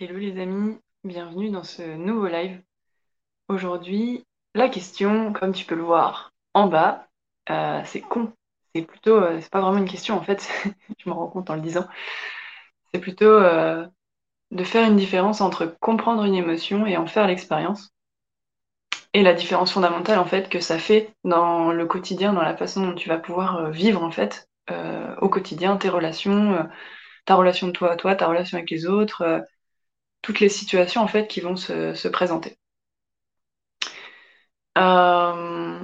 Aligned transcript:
Hello 0.00 0.18
les 0.18 0.40
amis, 0.40 0.76
bienvenue 1.04 1.50
dans 1.50 1.62
ce 1.62 1.82
nouveau 1.82 2.26
live. 2.26 2.60
Aujourd'hui, 3.46 4.24
la 4.52 4.68
question, 4.68 5.32
comme 5.32 5.52
tu 5.52 5.64
peux 5.66 5.76
le 5.76 5.84
voir 5.84 6.32
en 6.52 6.66
bas, 6.66 7.06
euh, 7.48 7.80
c'est 7.84 8.00
con. 8.00 8.32
C'est 8.74 8.82
plutôt, 8.82 9.16
euh, 9.16 9.38
c'est 9.40 9.50
pas 9.50 9.60
vraiment 9.60 9.78
une 9.78 9.88
question 9.88 10.16
en 10.16 10.22
fait, 10.22 10.50
je 10.98 11.08
me 11.08 11.14
rends 11.14 11.28
compte 11.28 11.48
en 11.48 11.54
le 11.54 11.60
disant. 11.60 11.86
C'est 12.92 12.98
plutôt 13.00 13.26
euh, 13.26 13.86
de 14.50 14.64
faire 14.64 14.88
une 14.88 14.96
différence 14.96 15.40
entre 15.40 15.66
comprendre 15.80 16.24
une 16.24 16.34
émotion 16.34 16.86
et 16.86 16.96
en 16.96 17.06
faire 17.06 17.28
l'expérience. 17.28 17.90
Et 19.12 19.22
la 19.22 19.34
différence 19.34 19.72
fondamentale 19.72 20.18
en 20.18 20.26
fait 20.26 20.48
que 20.48 20.58
ça 20.58 20.78
fait 20.80 21.14
dans 21.22 21.70
le 21.70 21.86
quotidien, 21.86 22.32
dans 22.32 22.42
la 22.42 22.56
façon 22.56 22.84
dont 22.84 22.94
tu 22.94 23.08
vas 23.08 23.18
pouvoir 23.18 23.70
vivre 23.70 24.02
en 24.02 24.10
fait 24.10 24.48
au 25.20 25.28
quotidien 25.28 25.76
tes 25.76 25.88
relations, 25.88 26.68
ta 27.26 27.36
relation 27.36 27.68
de 27.68 27.72
toi 27.72 27.92
à 27.92 27.96
toi, 27.96 28.16
ta 28.16 28.26
relation 28.26 28.58
avec 28.58 28.70
les 28.70 28.86
autres 28.86 29.44
toutes 30.24 30.40
les 30.40 30.48
situations 30.48 31.02
en 31.02 31.06
fait 31.06 31.28
qui 31.28 31.40
vont 31.40 31.54
se, 31.54 32.08
présenter. 32.08 32.56
Euh, 34.78 35.80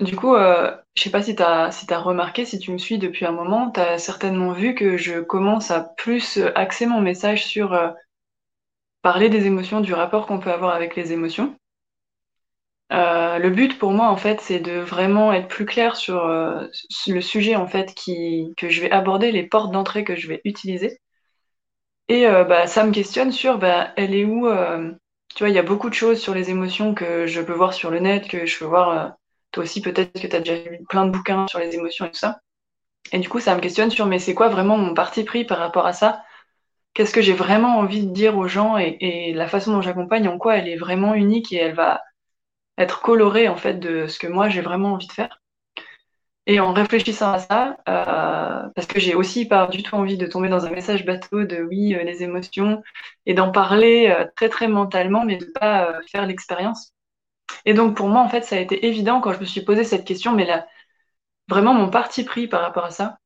du 0.00 0.16
coup, 0.16 0.34
euh, 0.34 0.74
je 0.96 1.02
sais 1.02 1.10
pas 1.10 1.22
si 1.22 1.36
tu 1.36 1.42
as, 1.42 1.70
si 1.70 1.86
remarqué, 1.92 2.46
si 2.46 2.58
tu 2.58 2.72
me 2.72 2.78
suis 2.78 2.98
depuis 2.98 3.26
un 3.26 3.32
moment, 3.32 3.70
tu 3.70 3.80
as 3.80 3.98
certainement 3.98 4.52
vu 4.52 4.74
que 4.74 4.96
je 4.96 5.20
commence 5.20 5.70
à 5.70 5.82
plus 5.82 6.38
axer 6.54 6.86
mon 6.86 7.02
message 7.02 7.44
sur 7.44 7.74
euh, 7.74 7.90
parler 9.02 9.28
des 9.28 9.46
émotions, 9.46 9.82
du 9.82 9.92
rapport 9.92 10.26
qu'on 10.26 10.40
peut 10.40 10.50
avoir 10.50 10.74
avec 10.74 10.96
les 10.96 11.12
émotions. 11.12 11.54
le 12.90 13.48
but 13.50 13.78
pour 13.78 13.90
moi, 13.92 14.08
en 14.08 14.16
fait, 14.16 14.40
c'est 14.40 14.60
de 14.60 14.78
vraiment 14.78 15.34
être 15.34 15.48
plus 15.48 15.66
clair 15.66 15.96
sur 15.96 16.26
le 16.26 17.20
sujet 17.20 17.56
en 17.56 17.66
fait 17.66 17.94
que 17.94 18.70
je 18.70 18.80
vais 18.80 18.90
aborder, 18.90 19.32
les 19.32 19.46
portes 19.46 19.70
d'entrée 19.70 20.04
que 20.04 20.16
je 20.16 20.28
vais 20.28 20.40
utiliser. 20.44 21.01
Et 22.08 22.26
euh, 22.26 22.44
bah, 22.44 22.66
ça 22.66 22.84
me 22.84 22.92
questionne 22.92 23.32
sur 23.32 23.58
bah, 23.58 23.92
elle 23.96 24.14
est 24.14 24.24
où 24.24 24.46
euh, 24.48 24.92
Tu 25.34 25.38
vois, 25.44 25.48
il 25.50 25.54
y 25.54 25.58
a 25.58 25.62
beaucoup 25.62 25.88
de 25.88 25.94
choses 25.94 26.20
sur 26.20 26.34
les 26.34 26.50
émotions 26.50 26.94
que 26.94 27.26
je 27.26 27.40
peux 27.40 27.52
voir 27.52 27.72
sur 27.74 27.90
le 27.90 28.00
net, 28.00 28.28
que 28.28 28.46
je 28.46 28.58
peux 28.58 28.64
voir. 28.64 28.88
Euh, 28.90 29.08
toi 29.52 29.64
aussi, 29.64 29.80
peut-être 29.82 30.20
que 30.20 30.26
tu 30.26 30.36
as 30.36 30.40
déjà 30.40 30.56
lu 30.56 30.80
plein 30.88 31.06
de 31.06 31.10
bouquins 31.10 31.46
sur 31.48 31.58
les 31.58 31.74
émotions 31.74 32.06
et 32.06 32.10
tout 32.10 32.18
ça. 32.18 32.40
Et 33.12 33.18
du 33.20 33.28
coup, 33.28 33.40
ça 33.40 33.54
me 33.56 33.60
questionne 33.62 33.90
sur 33.90 34.06
mais 34.06 34.18
c'est 34.20 34.34
quoi 34.34 34.48
vraiment 34.50 34.78
mon 34.78 34.94
parti 34.94 35.24
pris 35.24 35.44
par 35.46 35.58
rapport 35.58 35.86
à 35.86 35.94
ça? 35.94 36.24
Qu'est-ce 36.94 37.14
que 37.14 37.22
j'ai 37.22 37.34
vraiment 37.34 37.78
envie 37.78 38.06
de 38.06 38.12
dire 38.12 38.38
aux 38.38 38.48
gens 38.48 38.78
et, 38.78 38.96
et 39.00 39.34
la 39.34 39.48
façon 39.48 39.72
dont 39.72 39.82
j'accompagne, 39.82 40.28
en 40.28 40.38
quoi 40.38 40.56
elle 40.58 40.68
est 40.68 40.76
vraiment 40.78 41.14
unique 41.14 41.52
et 41.52 41.58
elle 41.58 41.74
va 41.74 42.02
être 42.78 43.02
colorée 43.02 43.48
en 43.48 43.56
fait 43.56 43.76
de 43.76 44.08
ce 44.08 44.18
que 44.20 44.28
moi 44.28 44.48
j'ai 44.50 44.62
vraiment 44.62 44.94
envie 44.94 45.08
de 45.08 45.12
faire? 45.12 45.41
Et 46.46 46.58
en 46.58 46.72
réfléchissant 46.72 47.32
à 47.32 47.38
ça, 47.38 47.76
euh, 47.88 48.68
parce 48.74 48.86
que 48.88 48.98
j'ai 48.98 49.14
aussi 49.14 49.46
pas 49.46 49.68
du 49.68 49.82
tout 49.84 49.94
envie 49.94 50.16
de 50.16 50.26
tomber 50.26 50.48
dans 50.48 50.66
un 50.66 50.70
message 50.70 51.04
bateau 51.04 51.44
de 51.44 51.62
oui, 51.62 51.94
euh, 51.94 52.02
les 52.02 52.24
émotions, 52.24 52.82
et 53.26 53.34
d'en 53.34 53.52
parler 53.52 54.08
euh, 54.08 54.26
très 54.34 54.48
très 54.48 54.66
mentalement, 54.66 55.24
mais 55.24 55.36
de 55.36 55.44
pas 55.44 56.00
faire 56.10 56.26
l'expérience. 56.26 56.92
Et 57.66 57.74
donc 57.74 57.96
pour 57.96 58.08
moi, 58.08 58.22
en 58.22 58.28
fait, 58.28 58.42
ça 58.44 58.56
a 58.56 58.60
été 58.60 58.86
évident 58.86 59.20
quand 59.20 59.32
je 59.34 59.40
me 59.40 59.44
suis 59.44 59.62
posé 59.62 59.84
cette 59.84 60.04
question, 60.04 60.32
mais 60.32 60.44
là, 60.46 60.66
vraiment 61.48 61.74
mon 61.74 61.90
parti 61.90 62.24
pris 62.24 62.48
par 62.48 62.62
rapport 62.62 62.86
à 62.86 62.90
ça, 62.90 63.18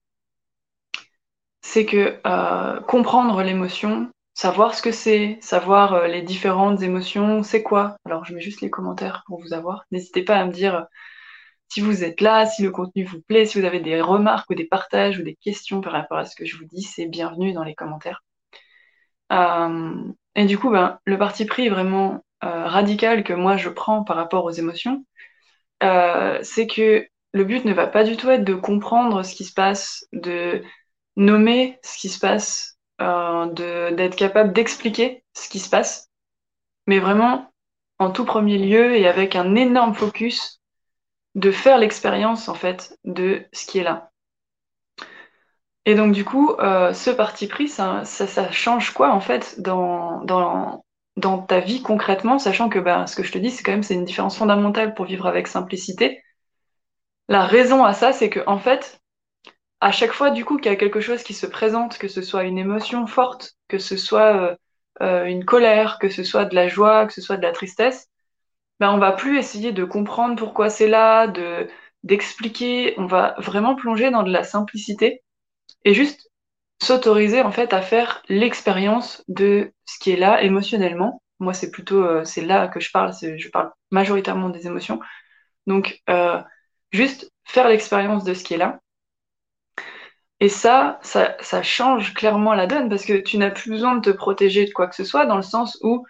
c'est 1.62 1.84
que 1.86 2.20
comprendre 2.86 3.42
l'émotion, 3.42 4.10
savoir 4.34 4.74
ce 4.74 4.82
que 4.82 4.92
c'est, 4.92 5.38
savoir 5.40 6.06
les 6.08 6.22
différentes 6.22 6.82
émotions, 6.82 7.42
c'est 7.42 7.62
quoi? 7.62 7.96
Alors 8.04 8.24
je 8.24 8.34
mets 8.34 8.40
juste 8.40 8.60
les 8.60 8.70
commentaires 8.70 9.24
pour 9.26 9.40
vous 9.40 9.52
avoir. 9.52 9.84
N'hésitez 9.90 10.22
pas 10.22 10.36
à 10.36 10.44
me 10.44 10.52
dire 10.52 10.86
si 11.68 11.80
vous 11.80 12.04
êtes 12.04 12.20
là, 12.20 12.46
si 12.46 12.62
le 12.62 12.70
contenu 12.70 13.04
vous 13.04 13.20
plaît, 13.20 13.46
si 13.46 13.60
vous 13.60 13.66
avez 13.66 13.80
des 13.80 14.00
remarques 14.00 14.50
ou 14.50 14.54
des 14.54 14.66
partages 14.66 15.18
ou 15.18 15.22
des 15.22 15.34
questions 15.34 15.80
par 15.80 15.92
rapport 15.92 16.18
à 16.18 16.24
ce 16.24 16.36
que 16.36 16.44
je 16.44 16.56
vous 16.56 16.64
dis, 16.64 16.82
c'est 16.82 17.06
bienvenu 17.06 17.52
dans 17.52 17.64
les 17.64 17.74
commentaires. 17.74 18.22
Euh, 19.32 19.94
et 20.34 20.44
du 20.46 20.58
coup, 20.58 20.70
ben, 20.70 20.98
le 21.04 21.18
parti 21.18 21.44
pris 21.44 21.68
vraiment 21.68 22.24
euh, 22.44 22.66
radical 22.66 23.24
que 23.24 23.32
moi 23.32 23.56
je 23.56 23.68
prends 23.68 24.04
par 24.04 24.16
rapport 24.16 24.44
aux 24.44 24.50
émotions, 24.50 25.04
euh, 25.82 26.38
c'est 26.42 26.66
que 26.66 27.06
le 27.32 27.44
but 27.44 27.64
ne 27.64 27.72
va 27.72 27.86
pas 27.86 28.04
du 28.04 28.16
tout 28.16 28.30
être 28.30 28.44
de 28.44 28.54
comprendre 28.54 29.22
ce 29.22 29.34
qui 29.34 29.44
se 29.44 29.52
passe, 29.52 30.06
de 30.12 30.62
nommer 31.16 31.78
ce 31.82 31.98
qui 31.98 32.08
se 32.08 32.18
passe, 32.18 32.78
d'être 32.98 34.16
capable 34.16 34.52
d'expliquer 34.52 35.24
ce 35.34 35.48
qui 35.48 35.58
se 35.58 35.68
passe, 35.68 36.08
mais 36.86 36.98
vraiment 36.98 37.50
en 37.98 38.10
tout 38.10 38.24
premier 38.24 38.58
lieu 38.58 38.96
et 38.96 39.06
avec 39.06 39.36
un 39.36 39.54
énorme 39.54 39.94
focus 39.94 40.60
de 41.36 41.50
faire 41.50 41.78
l'expérience 41.78 42.48
en 42.48 42.54
fait 42.54 42.98
de 43.04 43.44
ce 43.52 43.66
qui 43.66 43.78
est 43.78 43.84
là. 43.84 44.10
Et 45.84 45.94
donc 45.94 46.12
du 46.12 46.24
coup, 46.24 46.52
euh, 46.58 46.92
ce 46.92 47.10
parti 47.10 47.46
pris, 47.46 47.68
ça, 47.68 48.04
ça, 48.04 48.50
change 48.50 48.92
quoi 48.92 49.12
en 49.12 49.20
fait 49.20 49.60
dans, 49.60 50.24
dans, 50.24 50.84
dans 51.16 51.38
ta 51.38 51.60
vie 51.60 51.82
concrètement, 51.82 52.38
sachant 52.38 52.68
que 52.68 52.80
ben, 52.80 53.06
ce 53.06 53.14
que 53.14 53.22
je 53.22 53.30
te 53.30 53.38
dis, 53.38 53.50
c'est 53.50 53.62
quand 53.62 53.72
même 53.72 53.82
c'est 53.82 53.94
une 53.94 54.04
différence 54.04 54.36
fondamentale 54.36 54.94
pour 54.94 55.04
vivre 55.04 55.26
avec 55.26 55.46
simplicité. 55.46 56.22
La 57.28 57.44
raison 57.44 57.84
à 57.84 57.92
ça, 57.92 58.12
c'est 58.12 58.30
que 58.30 58.40
en 58.46 58.58
fait, 58.58 59.00
à 59.80 59.92
chaque 59.92 60.12
fois 60.12 60.30
du 60.30 60.44
coup 60.44 60.56
qu'il 60.56 60.72
y 60.72 60.74
a 60.74 60.76
quelque 60.76 61.00
chose 61.00 61.22
qui 61.22 61.34
se 61.34 61.46
présente, 61.46 61.98
que 61.98 62.08
ce 62.08 62.22
soit 62.22 62.44
une 62.44 62.58
émotion 62.58 63.06
forte, 63.06 63.52
que 63.68 63.78
ce 63.78 63.96
soit 63.96 64.36
euh, 64.36 64.56
euh, 65.02 65.24
une 65.26 65.44
colère, 65.44 65.98
que 66.00 66.08
ce 66.08 66.24
soit 66.24 66.46
de 66.46 66.54
la 66.54 66.68
joie, 66.68 67.06
que 67.06 67.12
ce 67.12 67.20
soit 67.20 67.36
de 67.36 67.42
la 67.42 67.52
tristesse, 67.52 68.08
ben, 68.80 68.90
on 68.92 68.98
va 68.98 69.12
plus 69.12 69.38
essayer 69.38 69.72
de 69.72 69.84
comprendre 69.84 70.36
pourquoi 70.36 70.70
c'est 70.70 70.88
là, 70.88 71.26
de 71.26 71.68
d'expliquer, 72.04 72.94
on 72.98 73.06
va 73.06 73.34
vraiment 73.38 73.74
plonger 73.74 74.10
dans 74.10 74.22
de 74.22 74.30
la 74.30 74.44
simplicité 74.44 75.24
et 75.84 75.94
juste 75.94 76.30
s'autoriser 76.82 77.42
en 77.42 77.50
fait 77.52 77.72
à 77.72 77.82
faire 77.82 78.22
l'expérience 78.28 79.24
de 79.28 79.72
ce 79.86 79.98
qui 79.98 80.12
est 80.12 80.16
là 80.16 80.42
émotionnellement. 80.42 81.22
Moi, 81.40 81.52
c'est 81.54 81.70
plutôt 81.70 82.02
euh, 82.04 82.24
c'est 82.24 82.42
là 82.44 82.68
que 82.68 82.80
je 82.80 82.90
parle, 82.92 83.12
je 83.20 83.48
parle 83.48 83.72
majoritairement 83.90 84.50
des 84.50 84.66
émotions. 84.66 85.00
Donc 85.66 86.00
euh, 86.10 86.40
juste 86.92 87.30
faire 87.44 87.68
l'expérience 87.68 88.24
de 88.24 88.34
ce 88.34 88.44
qui 88.44 88.54
est 88.54 88.58
là. 88.58 88.80
Et 90.40 90.48
ça, 90.48 90.98
ça, 91.02 91.36
ça 91.40 91.62
change 91.62 92.14
clairement 92.14 92.54
la 92.54 92.66
donne 92.66 92.88
parce 92.90 93.04
que 93.06 93.14
tu 93.14 93.38
n'as 93.38 93.50
plus 93.50 93.70
besoin 93.70 93.96
de 93.96 94.10
te 94.12 94.16
protéger 94.16 94.66
de 94.66 94.72
quoi 94.72 94.86
que 94.86 94.94
ce 94.94 95.04
soit 95.04 95.26
dans 95.26 95.36
le 95.36 95.42
sens 95.42 95.78
où 95.82 96.04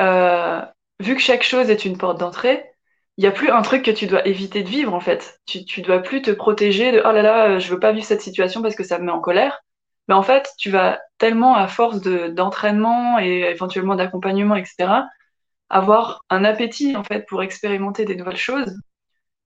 euh, 0.00 0.62
vu 1.02 1.14
que 1.16 1.20
chaque 1.20 1.42
chose 1.42 1.70
est 1.70 1.84
une 1.84 1.98
porte 1.98 2.18
d'entrée, 2.18 2.64
il 3.18 3.22
n'y 3.22 3.28
a 3.28 3.32
plus 3.32 3.50
un 3.50 3.62
truc 3.62 3.84
que 3.84 3.90
tu 3.90 4.06
dois 4.06 4.26
éviter 4.26 4.62
de 4.62 4.68
vivre 4.68 4.94
en 4.94 5.00
fait. 5.00 5.40
Tu, 5.46 5.64
tu 5.64 5.82
dois 5.82 6.00
plus 6.00 6.22
te 6.22 6.30
protéger 6.30 6.92
de 6.92 7.02
oh 7.04 7.12
là 7.12 7.22
là, 7.22 7.58
je 7.58 7.70
veux 7.72 7.80
pas 7.80 7.92
vivre 7.92 8.06
cette 8.06 8.22
situation 8.22 8.62
parce 8.62 8.74
que 8.74 8.84
ça 8.84 8.98
me 8.98 9.04
met 9.04 9.12
en 9.12 9.20
colère. 9.20 9.62
Mais 10.08 10.14
en 10.14 10.22
fait, 10.22 10.50
tu 10.58 10.70
vas 10.70 11.00
tellement 11.18 11.54
à 11.54 11.68
force 11.68 12.00
d'entraînement 12.00 13.18
et 13.20 13.40
éventuellement 13.50 13.94
d'accompagnement, 13.94 14.56
etc., 14.56 15.04
avoir 15.70 16.24
un 16.30 16.44
appétit 16.44 16.96
en 16.96 17.04
fait 17.04 17.26
pour 17.28 17.42
expérimenter 17.42 18.04
des 18.04 18.16
nouvelles 18.16 18.36
choses, 18.36 18.76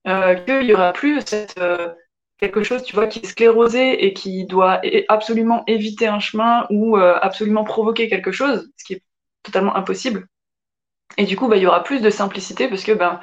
euh, 0.07 0.35
qu'il 0.35 0.63
y 0.63 0.73
aura 0.73 0.93
plus 0.93 1.21
cette 1.25 1.57
euh, 1.59 1.89
quelque 2.37 2.63
chose, 2.63 2.83
tu 2.83 2.95
vois, 2.95 3.07
qui 3.07 3.19
est 3.19 3.27
sclérosé 3.27 4.05
et 4.05 4.13
qui 4.13 4.45
doit 4.45 4.81
absolument 5.07 5.63
éviter 5.67 6.07
un 6.07 6.19
chemin 6.19 6.67
ou 6.69 6.97
euh, 6.97 7.17
absolument 7.21 7.63
provoquer 7.63 8.09
quelque 8.09 8.31
chose, 8.31 8.69
ce 8.77 8.85
qui 8.85 8.93
est 8.93 9.03
totalement 9.43 9.75
impossible. 9.75 10.27
Et 11.17 11.25
du 11.25 11.37
coup, 11.37 11.47
bah, 11.47 11.57
il 11.57 11.63
y 11.63 11.67
aura 11.67 11.83
plus 11.83 12.01
de 12.01 12.09
simplicité 12.09 12.67
parce 12.67 12.83
que, 12.83 12.91
ben, 12.91 13.19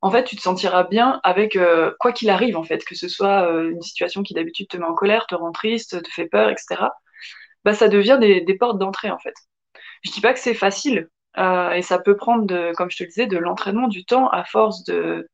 en 0.00 0.10
fait, 0.10 0.24
tu 0.24 0.36
te 0.36 0.42
sentiras 0.42 0.84
bien 0.84 1.20
avec 1.24 1.56
euh, 1.56 1.92
quoi 2.00 2.12
qu'il 2.12 2.30
arrive, 2.30 2.56
en 2.56 2.64
fait, 2.64 2.84
que 2.84 2.94
ce 2.94 3.08
soit 3.08 3.50
euh, 3.50 3.70
une 3.70 3.82
situation 3.82 4.22
qui 4.22 4.34
d'habitude 4.34 4.68
te 4.68 4.76
met 4.76 4.84
en 4.84 4.94
colère, 4.94 5.26
te 5.26 5.34
rend 5.34 5.52
triste, 5.52 6.02
te 6.02 6.10
fait 6.10 6.26
peur, 6.26 6.48
etc. 6.50 6.90
Bah, 7.64 7.74
ça 7.74 7.88
devient 7.88 8.18
des, 8.20 8.54
portes 8.54 8.78
d'entrée, 8.78 9.10
en 9.10 9.18
fait. 9.18 9.34
Je 10.04 10.10
dis 10.12 10.20
pas 10.20 10.32
que 10.32 10.38
c'est 10.40 10.54
facile 10.54 11.08
euh, 11.38 11.72
et 11.72 11.82
ça 11.82 11.98
peut 11.98 12.16
prendre, 12.16 12.72
comme 12.74 12.90
je 12.90 12.98
te 12.98 13.02
le 13.04 13.08
disais, 13.08 13.26
de 13.26 13.38
l'entraînement, 13.38 13.88
du 13.88 14.04
temps 14.04 14.28
à 14.28 14.44
force 14.44 14.84
de 14.84 15.28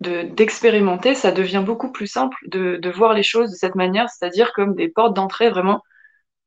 d'expérimenter, 0.00 1.14
ça 1.14 1.32
devient 1.32 1.62
beaucoup 1.64 1.90
plus 1.90 2.06
simple 2.06 2.36
de 2.48 2.90
voir 2.90 3.14
les 3.14 3.22
choses 3.22 3.50
de 3.50 3.56
cette 3.56 3.76
manière, 3.76 4.10
c'est-à-dire 4.10 4.52
comme 4.52 4.74
des 4.74 4.88
portes 4.88 5.14
d'entrée 5.14 5.48
vraiment 5.48 5.80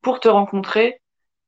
pour 0.04 0.20
te 0.20 0.28
rencontrer, 0.28 1.02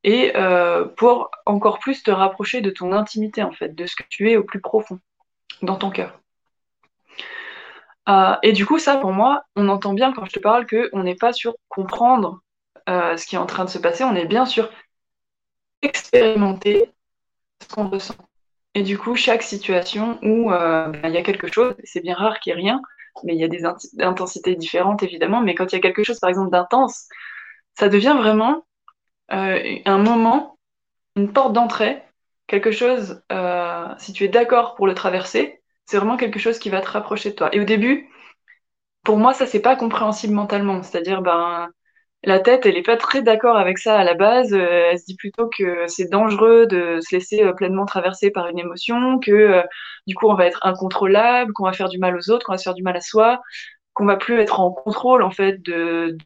et 0.04 0.36
euh, 0.36 0.86
pour 0.86 1.30
encore 1.46 1.80
plus 1.80 2.04
te 2.04 2.12
rapprocher 2.12 2.62
de 2.62 2.72
ton 2.72 2.92
intimité, 2.92 3.44
en 3.44 3.52
fait, 3.52 3.76
de 3.76 3.86
ce 3.86 3.96
que 3.96 4.04
tu 4.10 4.32
es 4.32 4.38
au 4.38 4.44
plus 4.44 4.62
profond 4.62 5.00
dans 5.62 5.76
ton 5.76 5.92
cœur. 5.92 6.20
Euh, 8.10 8.36
et 8.42 8.52
du 8.52 8.66
coup, 8.66 8.80
ça, 8.80 8.98
pour 8.98 9.12
moi, 9.12 9.44
on 9.56 9.70
entend 9.70 9.94
bien 9.94 10.12
quand 10.12 10.26
je 10.26 10.32
te 10.32 10.40
parle 10.40 10.66
qu'on 10.66 11.04
n'est 11.04 11.16
pas 11.16 11.34
sur 11.34 11.56
comprendre 11.70 12.42
euh, 12.90 13.16
ce 13.16 13.28
qui 13.28 13.36
est 13.36 13.40
en 13.40 13.46
train 13.46 13.64
de 13.64 13.70
se 13.70 13.78
passer, 13.78 14.04
on 14.04 14.16
est 14.16 14.26
bien 14.26 14.46
sûr 14.46 14.72
expérimenter 15.84 16.92
ce 17.62 17.74
qu'on 17.74 17.90
ressent. 17.90 18.16
Et 18.74 18.82
du 18.82 18.98
coup, 18.98 19.16
chaque 19.16 19.44
situation 19.44 20.18
où 20.24 20.50
ben, 20.50 21.02
il 21.04 21.12
y 21.12 21.18
a 21.18 21.24
quelque 21.24 21.52
chose, 21.52 21.76
c'est 21.84 22.02
bien 22.02 22.16
rare 22.16 22.40
qu'il 22.40 22.56
n'y 22.56 22.60
ait 22.60 22.64
rien, 22.64 22.82
mais 23.24 23.36
il 23.36 23.40
y 23.40 23.44
a 23.44 23.48
des 23.48 23.66
intensités 24.00 24.56
différentes 24.56 25.04
évidemment, 25.04 25.42
mais 25.42 25.56
quand 25.56 25.72
il 25.72 25.76
y 25.76 25.78
a 25.78 25.82
quelque 25.82 26.04
chose, 26.04 26.20
par 26.20 26.30
exemple, 26.30 26.52
d'intense, 26.52 27.08
ça 27.78 27.90
devient 27.90 28.16
vraiment 28.18 28.64
un 29.32 29.98
moment, 29.98 30.58
une 31.16 31.32
porte 31.34 31.54
d'entrée, 31.54 32.04
quelque 32.48 32.72
chose, 32.72 33.24
euh, 33.32 33.88
si 33.98 34.14
tu 34.14 34.26
es 34.26 34.28
d'accord 34.28 34.76
pour 34.76 34.88
le 34.88 34.94
traverser, 34.94 35.62
c'est 35.86 35.98
vraiment 35.98 36.18
quelque 36.18 36.40
chose 36.40 36.60
qui 36.60 36.70
va 36.70 36.82
te 36.82 36.90
rapprocher 36.90 37.32
de 37.32 37.36
toi. 37.36 37.50
Et 37.56 37.60
au 37.60 37.64
début, 37.64 38.10
pour 39.04 39.18
moi, 39.18 39.34
ça, 39.34 39.46
c'est 39.48 39.62
pas 39.62 39.76
compréhensible 39.76 40.34
mentalement. 40.34 40.84
C'est-à-dire, 40.84 41.22
ben, 41.22 41.70
la 42.24 42.40
tête, 42.40 42.66
elle 42.66 42.78
est 42.78 42.84
pas 42.84 42.98
très 42.98 43.22
d'accord 43.24 43.58
avec 43.58 43.78
ça 43.80 43.98
à 43.98 44.04
la 44.04 44.14
base. 44.16 44.54
Euh, 44.54 44.90
elle 44.92 45.00
se 45.00 45.06
dit 45.06 45.16
plutôt 45.16 45.50
que 45.50 45.88
c'est 45.88 46.10
dangereux 46.10 46.68
de 46.68 47.00
se 47.02 47.16
laisser 47.16 47.44
euh, 47.44 47.54
pleinement 47.54 47.86
traverser 47.86 48.32
par 48.32 48.48
une 48.48 48.60
émotion, 48.60 49.20
que 49.20 49.32
euh, 49.32 49.64
du 50.08 50.16
coup 50.16 50.28
on 50.30 50.36
va 50.36 50.46
être 50.46 50.60
incontrôlable, 50.64 51.54
qu'on 51.54 51.66
va 51.66 51.74
faire 51.74 51.90
du 51.90 52.00
mal 52.00 52.16
aux 52.18 52.30
autres, 52.32 52.46
qu'on 52.46 52.54
va 52.54 52.58
se 52.58 52.64
faire 52.64 52.74
du 52.76 52.84
mal 52.84 52.98
à 52.98 53.02
soi, 53.02 53.42
qu'on 53.94 54.06
va 54.06 54.18
plus 54.18 54.40
être 54.40 54.60
en 54.60 54.72
contrôle 54.72 55.24
en 55.24 55.32
fait 55.32 55.62
de 55.64 56.18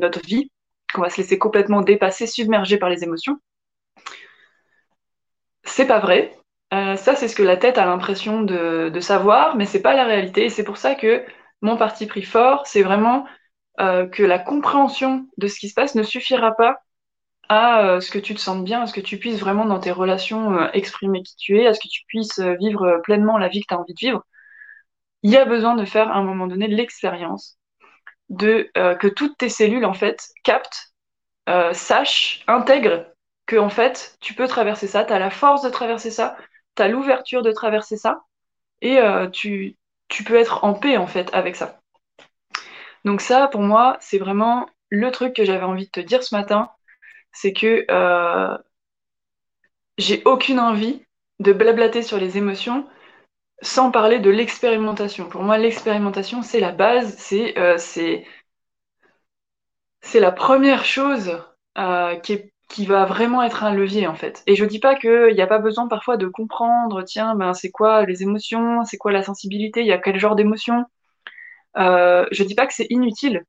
notre 0.00 0.20
vie, 0.26 0.50
qu'on 0.92 1.02
va 1.02 1.10
se 1.10 1.18
laisser 1.18 1.38
complètement 1.38 1.82
dépasser, 1.82 2.26
submerger 2.26 2.78
par 2.78 2.88
les 2.88 3.04
émotions. 3.04 3.38
C'est 5.64 5.86
pas 5.86 6.00
vrai. 6.00 6.36
Euh, 6.72 6.96
ça, 6.96 7.14
c'est 7.14 7.28
ce 7.28 7.36
que 7.36 7.42
la 7.42 7.56
tête 7.56 7.78
a 7.78 7.84
l'impression 7.86 8.42
de, 8.42 9.00
savoir, 9.00 9.56
mais 9.56 9.66
c'est 9.66 9.82
pas 9.82 9.94
la 9.94 10.04
réalité. 10.04 10.46
Et 10.46 10.48
c'est 10.50 10.64
pour 10.64 10.76
ça 10.76 10.94
que 10.94 11.24
mon 11.60 11.76
parti 11.76 12.06
pris 12.06 12.22
fort, 12.22 12.66
c'est 12.66 12.82
vraiment 12.82 13.26
euh, 13.80 14.06
que 14.06 14.22
la 14.22 14.38
compréhension 14.38 15.26
de 15.38 15.48
ce 15.48 15.58
qui 15.58 15.68
se 15.68 15.74
passe 15.74 15.94
ne 15.94 16.02
suffira 16.02 16.52
pas 16.54 16.78
à 17.48 17.86
euh, 17.86 18.00
ce 18.00 18.10
que 18.10 18.18
tu 18.18 18.34
te 18.34 18.40
sentes 18.40 18.64
bien, 18.64 18.82
à 18.82 18.86
ce 18.86 18.94
que 18.94 19.00
tu 19.00 19.18
puisses 19.18 19.40
vraiment 19.40 19.66
dans 19.66 19.80
tes 19.80 19.92
relations 19.92 20.68
exprimer 20.72 21.22
qui 21.22 21.36
tu 21.36 21.60
es, 21.60 21.66
à 21.66 21.74
ce 21.74 21.80
que 21.80 21.88
tu 21.88 22.02
puisses 22.06 22.40
vivre 22.40 23.00
pleinement 23.04 23.38
la 23.38 23.48
vie 23.48 23.60
que 23.60 23.66
tu 23.68 23.74
as 23.74 23.80
envie 23.80 23.94
de 23.94 23.98
vivre. 23.98 24.24
Il 25.22 25.30
y 25.30 25.36
a 25.36 25.44
besoin 25.44 25.74
de 25.76 25.84
faire 25.84 26.08
à 26.10 26.16
un 26.16 26.24
moment 26.24 26.46
donné 26.46 26.68
l'expérience 26.68 27.58
de 28.32 28.70
que 28.74 29.06
toutes 29.06 29.38
tes 29.38 29.48
cellules 29.48 29.84
en 29.84 29.94
fait 29.94 30.30
captent, 30.42 30.92
sachent, 31.72 32.42
intègrent 32.48 33.06
que 33.46 33.68
fait 33.68 34.16
tu 34.20 34.34
peux 34.34 34.48
traverser 34.48 34.86
ça, 34.86 35.04
tu 35.04 35.12
as 35.12 35.18
la 35.18 35.30
force 35.30 35.62
de 35.62 35.70
traverser 35.70 36.10
ça, 36.10 36.36
tu 36.76 36.82
as 36.82 36.88
l'ouverture 36.88 37.42
de 37.42 37.52
traverser 37.52 37.96
ça 37.96 38.24
et 38.80 38.98
tu, 39.32 39.76
tu 40.08 40.24
peux 40.24 40.36
être 40.36 40.64
en 40.64 40.74
paix 40.74 40.96
en 40.96 41.06
fait 41.06 41.30
avec 41.32 41.56
ça. 41.56 41.80
Donc 43.04 43.20
ça, 43.20 43.48
pour 43.48 43.62
moi, 43.62 43.96
c'est 44.00 44.18
vraiment 44.18 44.68
le 44.90 45.10
truc 45.10 45.34
que 45.34 45.44
j'avais 45.44 45.64
envie 45.64 45.86
de 45.86 45.90
te 45.90 46.00
dire 46.00 46.22
ce 46.22 46.34
matin, 46.34 46.70
c'est 47.32 47.52
que 47.52 47.84
euh, 47.90 48.58
j'ai 49.98 50.22
aucune 50.24 50.60
envie 50.60 51.04
de 51.40 51.52
blablater 51.52 52.02
sur 52.02 52.18
les 52.18 52.38
émotions 52.38 52.86
sans 53.62 53.90
parler 53.90 54.18
de 54.18 54.30
l'expérimentation. 54.30 55.28
Pour 55.28 55.42
moi, 55.42 55.56
l'expérimentation, 55.58 56.42
c'est 56.42 56.60
la 56.60 56.72
base, 56.72 57.14
c'est 57.16 57.56
euh, 57.58 57.78
la 60.14 60.32
première 60.32 60.84
chose 60.84 61.40
euh, 61.78 62.16
qui, 62.16 62.86
va 62.86 63.04
vraiment 63.04 63.42
être 63.42 63.64
un 63.64 63.74
levier 63.74 64.06
en 64.06 64.14
fait. 64.14 64.42
Et 64.46 64.56
je 64.56 64.64
dis 64.64 64.78
pas 64.80 64.94
qu'il 64.96 65.34
n'y 65.34 65.42
a 65.42 65.46
pas 65.46 65.58
besoin 65.58 65.88
parfois 65.88 66.16
de 66.16 66.26
comprendre, 66.26 67.02
tiens, 67.02 67.34
ben 67.34 67.54
c'est 67.54 67.70
quoi 67.70 68.04
les 68.06 68.22
émotions, 68.22 68.84
c'est 68.84 68.96
quoi 68.96 69.12
la 69.12 69.22
sensibilité, 69.22 69.80
il 69.80 69.86
y 69.86 69.92
a 69.92 69.98
quel 69.98 70.18
genre 70.18 70.36
d'émotions. 70.36 70.84
Euh, 71.76 72.26
je 72.30 72.44
dis 72.44 72.54
pas 72.54 72.66
que 72.66 72.74
c'est 72.74 72.86
inutile, 72.90 73.44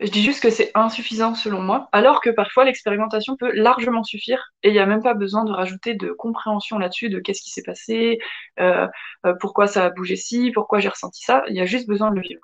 je 0.00 0.10
dis 0.10 0.22
juste 0.22 0.42
que 0.42 0.50
c'est 0.50 0.70
insuffisant 0.74 1.34
selon 1.34 1.60
moi, 1.62 1.88
alors 1.92 2.20
que 2.20 2.30
parfois 2.30 2.64
l'expérimentation 2.64 3.36
peut 3.36 3.52
largement 3.52 4.02
suffire 4.02 4.52
et 4.62 4.68
il 4.68 4.72
n'y 4.72 4.78
a 4.80 4.86
même 4.86 5.02
pas 5.02 5.14
besoin 5.14 5.44
de 5.44 5.52
rajouter 5.52 5.94
de 5.94 6.10
compréhension 6.12 6.78
là-dessus 6.78 7.10
de 7.10 7.20
qu'est-ce 7.20 7.42
qui 7.42 7.50
s'est 7.50 7.62
passé, 7.62 8.18
euh, 8.60 8.88
euh, 9.26 9.34
pourquoi 9.40 9.66
ça 9.66 9.84
a 9.84 9.90
bougé 9.90 10.16
ci, 10.16 10.50
pourquoi 10.52 10.80
j'ai 10.80 10.88
ressenti 10.88 11.22
ça, 11.22 11.44
il 11.48 11.56
y 11.56 11.60
a 11.60 11.66
juste 11.66 11.88
besoin 11.88 12.10
de 12.10 12.16
le 12.16 12.22
vivre. 12.22 12.42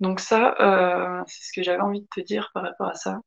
Donc 0.00 0.20
ça, 0.20 0.54
euh, 0.60 1.22
c'est 1.26 1.44
ce 1.44 1.52
que 1.52 1.62
j'avais 1.62 1.80
envie 1.80 2.00
de 2.02 2.06
te 2.14 2.20
dire 2.20 2.50
par 2.54 2.62
rapport 2.64 2.88
à 2.88 2.94
ça. 2.94 3.20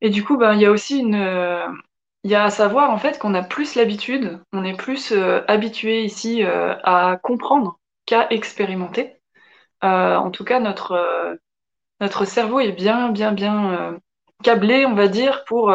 Et 0.00 0.10
du 0.10 0.22
coup, 0.24 0.36
ben, 0.36 0.54
il 0.54 0.60
y 0.60 0.66
a 0.66 0.70
aussi 0.70 0.98
une, 0.98 1.14
il 2.24 2.30
y 2.30 2.34
a 2.34 2.44
à 2.44 2.50
savoir 2.50 2.90
en 2.90 2.98
fait 2.98 3.18
qu'on 3.18 3.34
a 3.34 3.42
plus 3.42 3.74
l'habitude, 3.74 4.40
on 4.52 4.64
est 4.64 4.76
plus 4.76 5.12
euh, 5.12 5.42
habitué 5.46 6.04
ici 6.04 6.42
euh, 6.42 6.74
à 6.82 7.18
comprendre 7.22 7.78
qu'à 8.06 8.26
expérimenter. 8.30 9.20
Euh, 9.84 10.16
en 10.16 10.30
tout 10.30 10.44
cas, 10.44 10.58
notre, 10.60 11.38
notre 12.00 12.24
cerveau 12.24 12.60
est 12.60 12.72
bien, 12.72 13.10
bien, 13.10 13.32
bien 13.32 13.98
câblé, 14.42 14.86
on 14.86 14.94
va 14.94 15.08
dire, 15.08 15.44
pour 15.44 15.74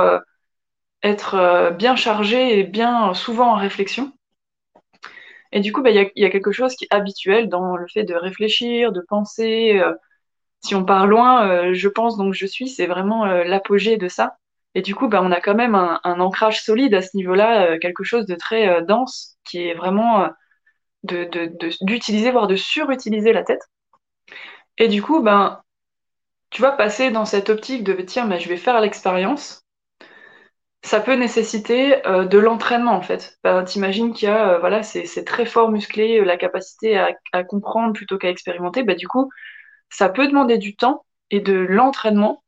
être 1.04 1.72
bien 1.78 1.96
chargé 1.96 2.60
et 2.60 2.64
bien 2.64 3.14
souvent 3.14 3.52
en 3.52 3.56
réflexion. 3.56 4.12
Et 5.52 5.60
du 5.62 5.72
coup, 5.72 5.82
bah, 5.82 5.92
il 5.92 5.96
y, 5.96 6.00
a, 6.00 6.10
y, 6.16 6.26
a, 6.26 6.30
quelque 6.30 6.52
chose 6.52 6.76
qui 6.76 6.86
est 6.86 6.94
habituel 6.94 7.50
dans 7.50 7.76
le 7.76 7.88
fait 7.88 8.04
de 8.04 8.16
réfléchir, 8.16 8.92
de 8.92 9.02
penser. 9.08 9.80
si 10.62 10.76
on 10.76 10.86
part 10.86 11.08
loin, 11.08 11.74
je 11.74 11.88
pense 11.88 12.18
donc 12.18 12.34
je 12.34 12.46
suis, 12.48 12.70
c'est 12.70 12.88
vraiment 12.88 13.26
l'apogée 13.26 13.98
de 13.98 14.08
ça. 14.08 14.39
Et 14.76 14.82
du 14.82 14.96
coup, 14.96 15.08
bah, 15.08 15.22
on 15.24 15.32
a 15.32 15.42
quand 15.42 15.56
même 15.56 15.76
un, 15.76 16.00
ancrage 16.20 16.64
solide 16.64 16.94
à 16.94 17.02
ce 17.02 17.16
niveau-là, 17.18 17.72
euh, 17.72 17.80
quelque 17.80 18.04
chose 18.04 18.26
de 18.26 18.36
très 18.36 18.70
euh, 18.70 18.82
dense, 18.82 19.38
qui 19.44 19.68
est 19.68 19.74
vraiment 19.74 20.24
euh, 20.24 21.26
d'utiliser, 21.82 22.32
voire 22.32 22.48
de 22.48 22.56
surutiliser 22.56 23.34
la 23.34 23.44
tête. 23.44 23.62
Et 24.78 24.88
du 24.88 25.02
coup, 25.02 25.22
ben, 25.22 25.62
tu 26.52 26.62
vas 26.62 26.72
passer 26.72 27.12
dans 27.12 27.26
cette 27.26 27.50
optique 27.50 27.84
de 27.84 27.94
tiens, 28.02 28.26
mais 28.26 28.40
je 28.40 28.50
vais 28.50 28.58
faire 28.58 28.80
l'expérience. 28.82 29.64
Ça 30.82 31.02
peut 31.02 31.16
nécessiter 31.16 32.02
de 32.06 32.38
l'entraînement 32.38 32.94
en 32.94 33.02
fait. 33.02 33.38
Ben, 33.44 33.64
T'imagines 33.66 34.14
qu'il 34.14 34.30
y 34.30 34.32
a, 34.32 34.60
voilà, 34.60 34.82
c'est 34.82 35.26
très 35.26 35.46
fort 35.46 35.72
musclé, 35.72 36.24
la 36.24 36.38
capacité 36.38 36.98
à, 36.98 37.10
à 37.34 37.44
comprendre 37.44 37.94
plutôt 37.94 38.18
qu'à 38.18 38.30
expérimenter. 38.30 38.84
Ben, 38.84 38.96
du 38.96 39.08
coup, 39.08 39.30
ça 39.90 40.10
peut 40.10 40.28
demander 40.28 40.58
du 40.58 40.76
temps 40.76 41.06
et 41.32 41.42
de 41.42 41.54
l'entraînement 41.54 42.44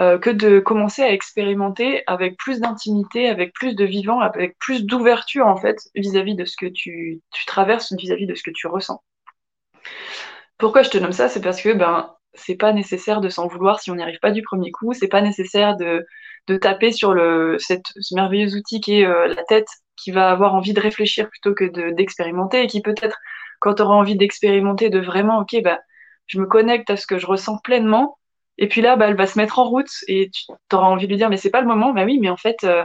euh, 0.00 0.18
que 0.18 0.30
de 0.30 0.58
commencer 0.58 1.02
à 1.02 1.10
expérimenter 1.10 2.02
avec 2.06 2.36
plus 2.36 2.60
d'intimité, 2.60 3.28
avec 3.28 3.52
plus 3.54 3.74
de 3.74 3.84
vivant, 3.84 4.20
avec 4.20 4.58
plus 4.58 4.84
d'ouverture 4.84 5.46
en 5.46 5.56
fait 5.56 5.78
vis-à-vis 5.94 6.34
de 6.34 6.44
ce 6.44 6.56
que 6.56 6.66
tu, 6.66 7.20
traverses, 7.46 7.92
vis-à-vis 7.94 8.26
de 8.26 8.34
ce 8.34 8.42
que 8.42 8.50
tu 8.50 8.66
ressens. 8.66 9.02
Pourquoi 10.58 10.82
je 10.82 10.90
te 10.90 10.98
nomme 10.98 11.12
ça? 11.12 11.28
C'est 11.28 11.40
parce 11.40 11.62
que 11.62 11.72
ben 11.72 12.12
c'est 12.34 12.56
pas 12.56 12.72
nécessaire 12.72 13.20
de 13.22 13.30
s'en 13.30 13.46
vouloir 13.46 13.80
si 13.80 13.90
on 13.90 13.94
n'y 13.94 14.02
arrive 14.02 14.18
pas 14.20 14.30
du 14.30 14.42
premier 14.42 14.70
coup. 14.70 14.92
C'est 14.92 15.08
pas 15.08 15.22
nécessaire 15.22 15.76
de, 15.76 16.06
de 16.46 16.56
taper 16.56 16.92
sur 16.92 17.14
le, 17.14 17.56
cette, 17.58 17.86
ce 17.98 18.14
merveilleux 18.14 18.54
outil 18.54 18.80
qui 18.80 19.00
est 19.00 19.06
euh, 19.06 19.28
la 19.28 19.42
tête, 19.44 19.68
qui 19.96 20.10
va 20.10 20.30
avoir 20.30 20.54
envie 20.54 20.74
de 20.74 20.80
réfléchir 20.80 21.28
plutôt 21.30 21.54
que 21.54 21.64
d'expérimenter 21.92 22.62
et 22.62 22.66
qui 22.66 22.82
peut-être, 22.82 23.18
quand 23.60 23.74
tu 23.74 23.82
auras 23.82 23.94
envie 23.94 24.16
d'expérimenter, 24.16 24.90
de 24.90 25.00
vraiment, 25.00 25.38
ok, 25.40 25.56
bah, 25.62 25.80
je 26.26 26.38
me 26.40 26.46
connecte 26.46 26.90
à 26.90 26.96
ce 26.96 27.06
que 27.06 27.18
je 27.18 27.26
ressens 27.26 27.58
pleinement, 27.64 28.18
et 28.58 28.68
puis 28.68 28.80
là, 28.80 28.96
bah, 28.96 29.08
elle 29.08 29.16
va 29.16 29.26
se 29.26 29.38
mettre 29.38 29.58
en 29.58 29.64
route 29.64 29.90
et 30.08 30.30
tu 30.30 30.46
auras 30.72 30.86
envie 30.86 31.06
de 31.06 31.10
lui 31.12 31.18
dire, 31.18 31.28
mais 31.30 31.36
c'est 31.36 31.50
pas 31.50 31.60
le 31.60 31.66
moment. 31.66 31.92
Bah 31.92 32.04
oui, 32.04 32.18
mais 32.18 32.30
en 32.30 32.36
fait, 32.36 32.64
euh, 32.64 32.84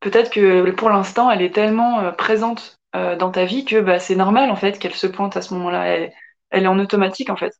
peut-être 0.00 0.30
que 0.30 0.70
pour 0.72 0.90
l'instant, 0.90 1.30
elle 1.30 1.42
est 1.42 1.54
tellement 1.54 2.00
euh, 2.00 2.12
présente 2.12 2.78
euh, 2.96 3.16
dans 3.16 3.30
ta 3.30 3.44
vie 3.44 3.64
que 3.64 3.80
bah, 3.80 3.98
c'est 3.98 4.16
normal 4.16 4.50
en 4.50 4.56
fait 4.56 4.78
qu'elle 4.78 4.94
se 4.94 5.06
pointe 5.06 5.36
à 5.36 5.42
ce 5.42 5.54
moment-là. 5.54 5.86
Elle, 5.86 6.12
elle, 6.50 6.64
est 6.64 6.68
en 6.68 6.78
automatique 6.78 7.30
en 7.30 7.36
fait. 7.36 7.54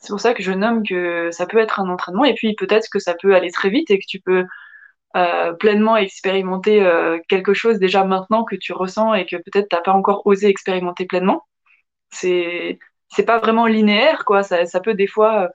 C'est 0.00 0.10
pour 0.12 0.20
ça 0.20 0.34
que 0.34 0.42
je 0.42 0.52
nomme 0.52 0.86
que 0.86 1.30
ça 1.30 1.46
peut 1.46 1.58
être 1.58 1.80
un 1.80 1.88
entraînement 1.88 2.24
et 2.24 2.34
puis 2.34 2.54
peut-être 2.54 2.88
que 2.90 2.98
ça 2.98 3.14
peut 3.20 3.34
aller 3.34 3.50
très 3.52 3.70
vite 3.70 3.90
et 3.90 3.98
que 3.98 4.06
tu 4.08 4.20
peux 4.20 4.44
pleinement 5.60 5.96
expérimenter 5.96 6.84
quelque 7.28 7.54
chose 7.54 7.78
déjà 7.78 8.04
maintenant 8.04 8.44
que 8.44 8.56
tu 8.56 8.72
ressens 8.72 9.14
et 9.14 9.26
que 9.26 9.36
peut-être 9.36 9.68
t'as 9.68 9.82
pas 9.82 9.92
encore 9.92 10.26
osé 10.26 10.48
expérimenter 10.48 11.06
pleinement. 11.06 11.46
C'est 12.10 12.78
c'est 13.10 13.24
pas 13.24 13.38
vraiment 13.38 13.66
linéaire 13.66 14.24
quoi. 14.24 14.42
Ça, 14.42 14.66
ça 14.66 14.80
peut 14.80 14.94
des 14.94 15.06
fois 15.06 15.50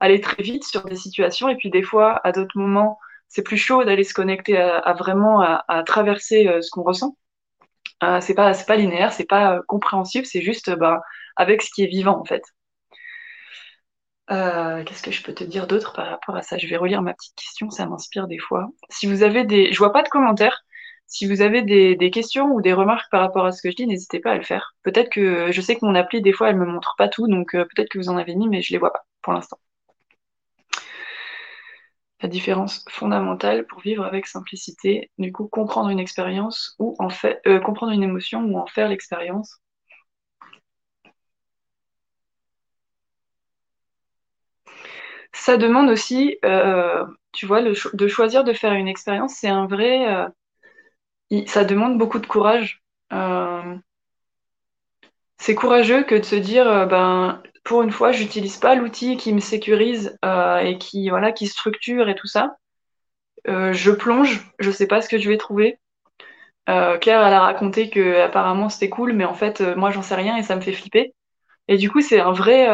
aller 0.00 0.20
très 0.20 0.42
vite 0.42 0.64
sur 0.64 0.84
des 0.84 0.96
situations 0.96 1.48
et 1.48 1.56
puis 1.56 1.70
des 1.70 1.82
fois, 1.82 2.20
à 2.24 2.32
d'autres 2.32 2.58
moments, 2.58 2.98
c'est 3.28 3.42
plus 3.42 3.58
chaud 3.58 3.84
d'aller 3.84 4.04
se 4.04 4.14
connecter 4.14 4.58
à, 4.58 4.92
vraiment 4.94 5.40
à, 5.40 5.82
traverser 5.84 6.48
euh, 6.48 6.60
ce 6.62 6.70
qu'on 6.70 6.82
ressent. 6.82 7.16
Euh, 8.02 8.20
c'est 8.20 8.34
pas 8.34 8.54
c'est 8.54 8.66
pas 8.66 8.76
linéaire, 8.76 9.12
c'est 9.12 9.24
pas 9.26 9.56
euh, 9.56 9.62
compréhensible, 9.68 10.24
c'est 10.26 10.40
juste 10.42 10.70
bah, 10.70 11.02
avec 11.36 11.62
ce 11.62 11.70
qui 11.70 11.82
est 11.84 11.86
vivant 11.86 12.18
en 12.18 12.24
fait. 12.24 12.42
Euh, 14.30 14.84
Qu'est-ce 14.84 15.02
que 15.02 15.10
je 15.10 15.22
peux 15.22 15.34
te 15.34 15.44
dire 15.44 15.66
d'autre 15.66 15.92
par 15.92 16.06
rapport 16.08 16.36
à 16.36 16.42
ça? 16.42 16.56
Je 16.56 16.66
vais 16.68 16.76
relire 16.76 17.02
ma 17.02 17.14
petite 17.14 17.34
question, 17.34 17.68
ça 17.70 17.86
m'inspire 17.86 18.28
des 18.28 18.38
fois. 18.38 18.68
Si 18.88 19.06
vous 19.06 19.22
avez 19.22 19.44
des, 19.44 19.72
je 19.72 19.78
vois 19.78 19.92
pas 19.92 20.02
de 20.02 20.08
commentaires. 20.08 20.62
Si 21.06 21.26
vous 21.26 21.42
avez 21.42 21.62
des, 21.62 21.96
des, 21.96 22.10
questions 22.12 22.46
ou 22.52 22.62
des 22.62 22.72
remarques 22.72 23.10
par 23.10 23.20
rapport 23.20 23.44
à 23.44 23.52
ce 23.52 23.60
que 23.62 23.70
je 23.70 23.76
dis, 23.76 23.86
n'hésitez 23.86 24.20
pas 24.20 24.32
à 24.32 24.36
le 24.36 24.44
faire. 24.44 24.76
Peut-être 24.84 25.10
que 25.10 25.50
je 25.52 25.60
sais 25.60 25.74
que 25.76 25.84
mon 25.84 25.96
appli 25.96 26.22
des 26.22 26.32
fois 26.32 26.50
elle 26.50 26.56
me 26.56 26.66
montre 26.66 26.94
pas 26.98 27.08
tout, 27.08 27.26
donc 27.28 27.52
peut-être 27.52 27.88
que 27.90 27.98
vous 27.98 28.08
en 28.08 28.16
avez 28.16 28.34
mis, 28.36 28.48
mais 28.48 28.62
je 28.62 28.72
les 28.72 28.78
vois 28.78 28.92
pas 28.92 29.04
pour 29.22 29.32
l'instant 29.32 29.58
la 32.22 32.28
différence 32.28 32.84
fondamentale 32.88 33.66
pour 33.66 33.80
vivre 33.80 34.04
avec 34.04 34.26
simplicité. 34.26 35.10
Du 35.18 35.32
coup, 35.32 35.48
comprendre 35.48 35.88
une 35.90 35.98
expérience 35.98 36.74
ou 36.78 36.94
en 36.98 37.10
fait, 37.10 37.40
euh, 37.46 37.60
comprendre 37.60 37.92
une 37.92 38.02
émotion 38.02 38.42
ou 38.44 38.58
en 38.58 38.66
faire 38.66 38.88
l'expérience. 38.88 39.60
Ça 45.32 45.56
demande 45.56 45.88
aussi, 45.90 46.38
euh, 46.44 47.04
tu 47.32 47.46
vois, 47.46 47.62
de 47.62 48.08
choisir 48.08 48.44
de 48.44 48.52
faire 48.52 48.72
une 48.72 48.88
expérience, 48.88 49.34
c'est 49.34 49.48
un 49.48 49.66
vrai, 49.66 50.12
euh, 50.12 50.28
ça 51.46 51.64
demande 51.64 51.98
beaucoup 51.98 52.18
de 52.18 52.26
courage. 52.26 52.82
c'est 55.38 55.54
courageux 55.54 56.04
que 56.04 56.14
de 56.14 56.22
se 56.24 56.36
dire, 56.36 56.86
ben, 56.86 57.42
pour 57.64 57.82
une 57.82 57.90
fois, 57.90 58.12
j'utilise 58.12 58.56
pas 58.56 58.74
l'outil 58.74 59.16
qui 59.16 59.32
me 59.32 59.40
sécurise 59.40 60.18
euh, 60.24 60.58
et 60.58 60.78
qui 60.78 61.10
voilà 61.10 61.32
qui 61.32 61.46
structure 61.46 62.08
et 62.08 62.14
tout 62.14 62.26
ça. 62.26 62.56
Euh, 63.48 63.72
je 63.72 63.90
plonge, 63.90 64.52
je 64.58 64.70
sais 64.70 64.86
pas 64.86 65.00
ce 65.02 65.08
que 65.08 65.18
je 65.18 65.28
vais 65.28 65.38
trouver. 65.38 65.78
Euh, 66.68 66.98
Claire, 66.98 67.26
elle 67.26 67.32
a 67.34 67.40
raconté 67.40 67.90
que 67.90 68.20
apparemment 68.20 68.68
c'était 68.68 68.88
cool, 68.90 69.12
mais 69.12 69.24
en 69.24 69.34
fait, 69.34 69.60
moi, 69.76 69.90
j'en 69.90 70.02
sais 70.02 70.14
rien 70.14 70.36
et 70.36 70.42
ça 70.42 70.56
me 70.56 70.60
fait 70.60 70.72
flipper. 70.72 71.14
Et 71.68 71.76
du 71.76 71.90
coup, 71.90 72.00
c'est 72.00 72.20
un 72.20 72.32
vrai, 72.32 72.68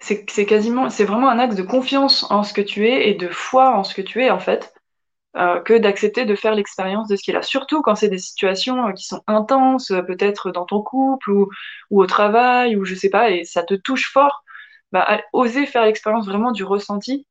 c'est 0.00 0.46
quasiment, 0.46 0.90
c'est 0.90 1.04
vraiment 1.04 1.30
un 1.30 1.38
axe 1.38 1.56
de 1.56 1.62
confiance 1.62 2.30
en 2.30 2.42
ce 2.42 2.52
que 2.52 2.60
tu 2.60 2.88
es 2.88 3.08
et 3.08 3.14
de 3.14 3.28
foi 3.28 3.76
en 3.76 3.84
ce 3.84 3.94
que 3.94 4.02
tu 4.02 4.22
es 4.22 4.30
en 4.30 4.38
fait, 4.38 4.73
euh, 5.36 5.60
que 5.60 5.74
d'accepter 5.74 6.26
de 6.26 6.36
faire 6.36 6.54
l'expérience 6.54 7.08
de 7.08 7.16
ce 7.16 7.22
qui 7.24 7.32
est 7.32 7.34
là. 7.34 7.42
Surtout 7.42 7.82
quand 7.82 7.96
c'est 7.96 8.08
des 8.08 8.18
situations 8.18 8.86
euh, 8.86 8.92
qui 8.92 9.04
sont 9.04 9.20
intenses, 9.26 9.90
euh, 9.90 10.00
peut-être 10.00 10.52
dans 10.52 10.64
ton 10.64 10.80
couple 10.80 11.28
ou, 11.28 11.50
au 11.90 12.06
travail 12.06 12.76
ou 12.76 12.84
je 12.84 12.94
sais 12.94 13.10
pas, 13.10 13.30
et 13.30 13.44
ça 13.44 13.64
te 13.64 13.74
touche 13.74 14.12
fort. 14.12 14.44
Bah, 14.92 15.20
oser 15.32 15.66
faire 15.66 15.84
l'expérience 15.86 16.26
vraiment 16.26 16.52
du 16.52 16.62
ressenti, 16.62 17.26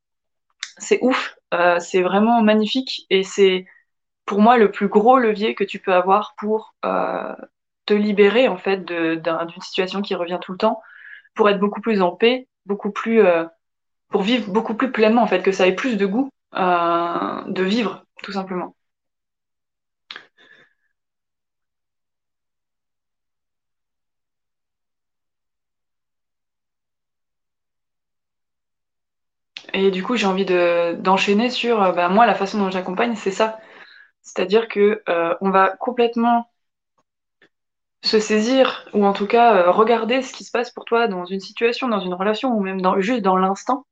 c'est 0.77 0.99
ouf, 1.01 1.37
c'est 1.79 2.01
vraiment 2.01 2.41
magnifique 2.41 3.05
et 3.09 3.23
c'est 3.23 3.65
pour 4.25 4.41
moi 4.41 4.57
le 4.57 4.69
plus 4.69 4.89
gros 4.89 5.17
levier 5.17 5.55
que 5.55 5.63
tu 5.63 5.79
peux 5.79 5.93
avoir 5.93 6.35
pour 6.37 6.75
te 6.81 7.93
libérer 7.93 8.49
en 8.49 8.57
fait 8.57 8.83
d'une 8.83 9.61
situation 9.61 10.01
qui 10.01 10.15
revient 10.15 10.39
tout 10.41 10.51
le 10.51 10.57
temps, 10.57 10.81
pour 11.35 11.49
être 11.49 11.59
beaucoup 11.59 11.79
plus 11.79 12.01
en 12.01 12.11
paix, 12.11 12.49
beaucoup 12.65 12.91
plus 12.91 13.23
pour 14.09 14.23
vivre 14.23 14.51
beaucoup 14.51 14.73
plus 14.73 14.91
pleinement 14.91 15.23
en 15.23 15.27
fait, 15.27 15.41
que 15.41 15.53
ça 15.53 15.65
ait 15.65 15.75
plus 15.75 15.95
de 15.95 16.05
goût 16.05 16.29
de 16.55 17.63
vivre 17.63 18.05
tout 18.23 18.31
simplement. 18.31 18.75
Et 29.73 29.91
du 29.91 30.03
coup 30.03 30.15
j'ai 30.15 30.25
envie 30.25 30.45
de 30.45 30.95
d'enchaîner 30.99 31.49
sur 31.49 31.81
euh, 31.81 31.91
bah, 31.91 32.09
moi 32.09 32.25
la 32.25 32.33
façon 32.35 32.57
dont 32.59 32.71
j'accompagne 32.71 33.15
c'est 33.15 33.31
ça, 33.31 33.59
c'est-à-dire 34.23 34.67
que 34.69 35.03
euh, 35.09 35.35
on 35.41 35.51
va 35.51 35.75
complètement 35.77 36.49
se 38.03 38.19
saisir 38.19 38.87
ou 38.93 39.03
en 39.05 39.13
tout 39.13 39.25
cas 39.27 39.55
euh, 39.55 39.71
regarder 39.71 40.21
ce 40.21 40.31
qui 40.33 40.43
se 40.43 40.51
passe 40.51 40.69
pour 40.71 40.85
toi 40.85 41.07
dans 41.07 41.25
une 41.25 41.39
situation, 41.39 41.87
dans 41.87 41.99
une 42.01 42.13
relation 42.13 42.49
ou 42.55 42.61
même 42.61 42.79
juste 42.99 43.21
dans 43.23 43.35
l'instant, 43.37 43.85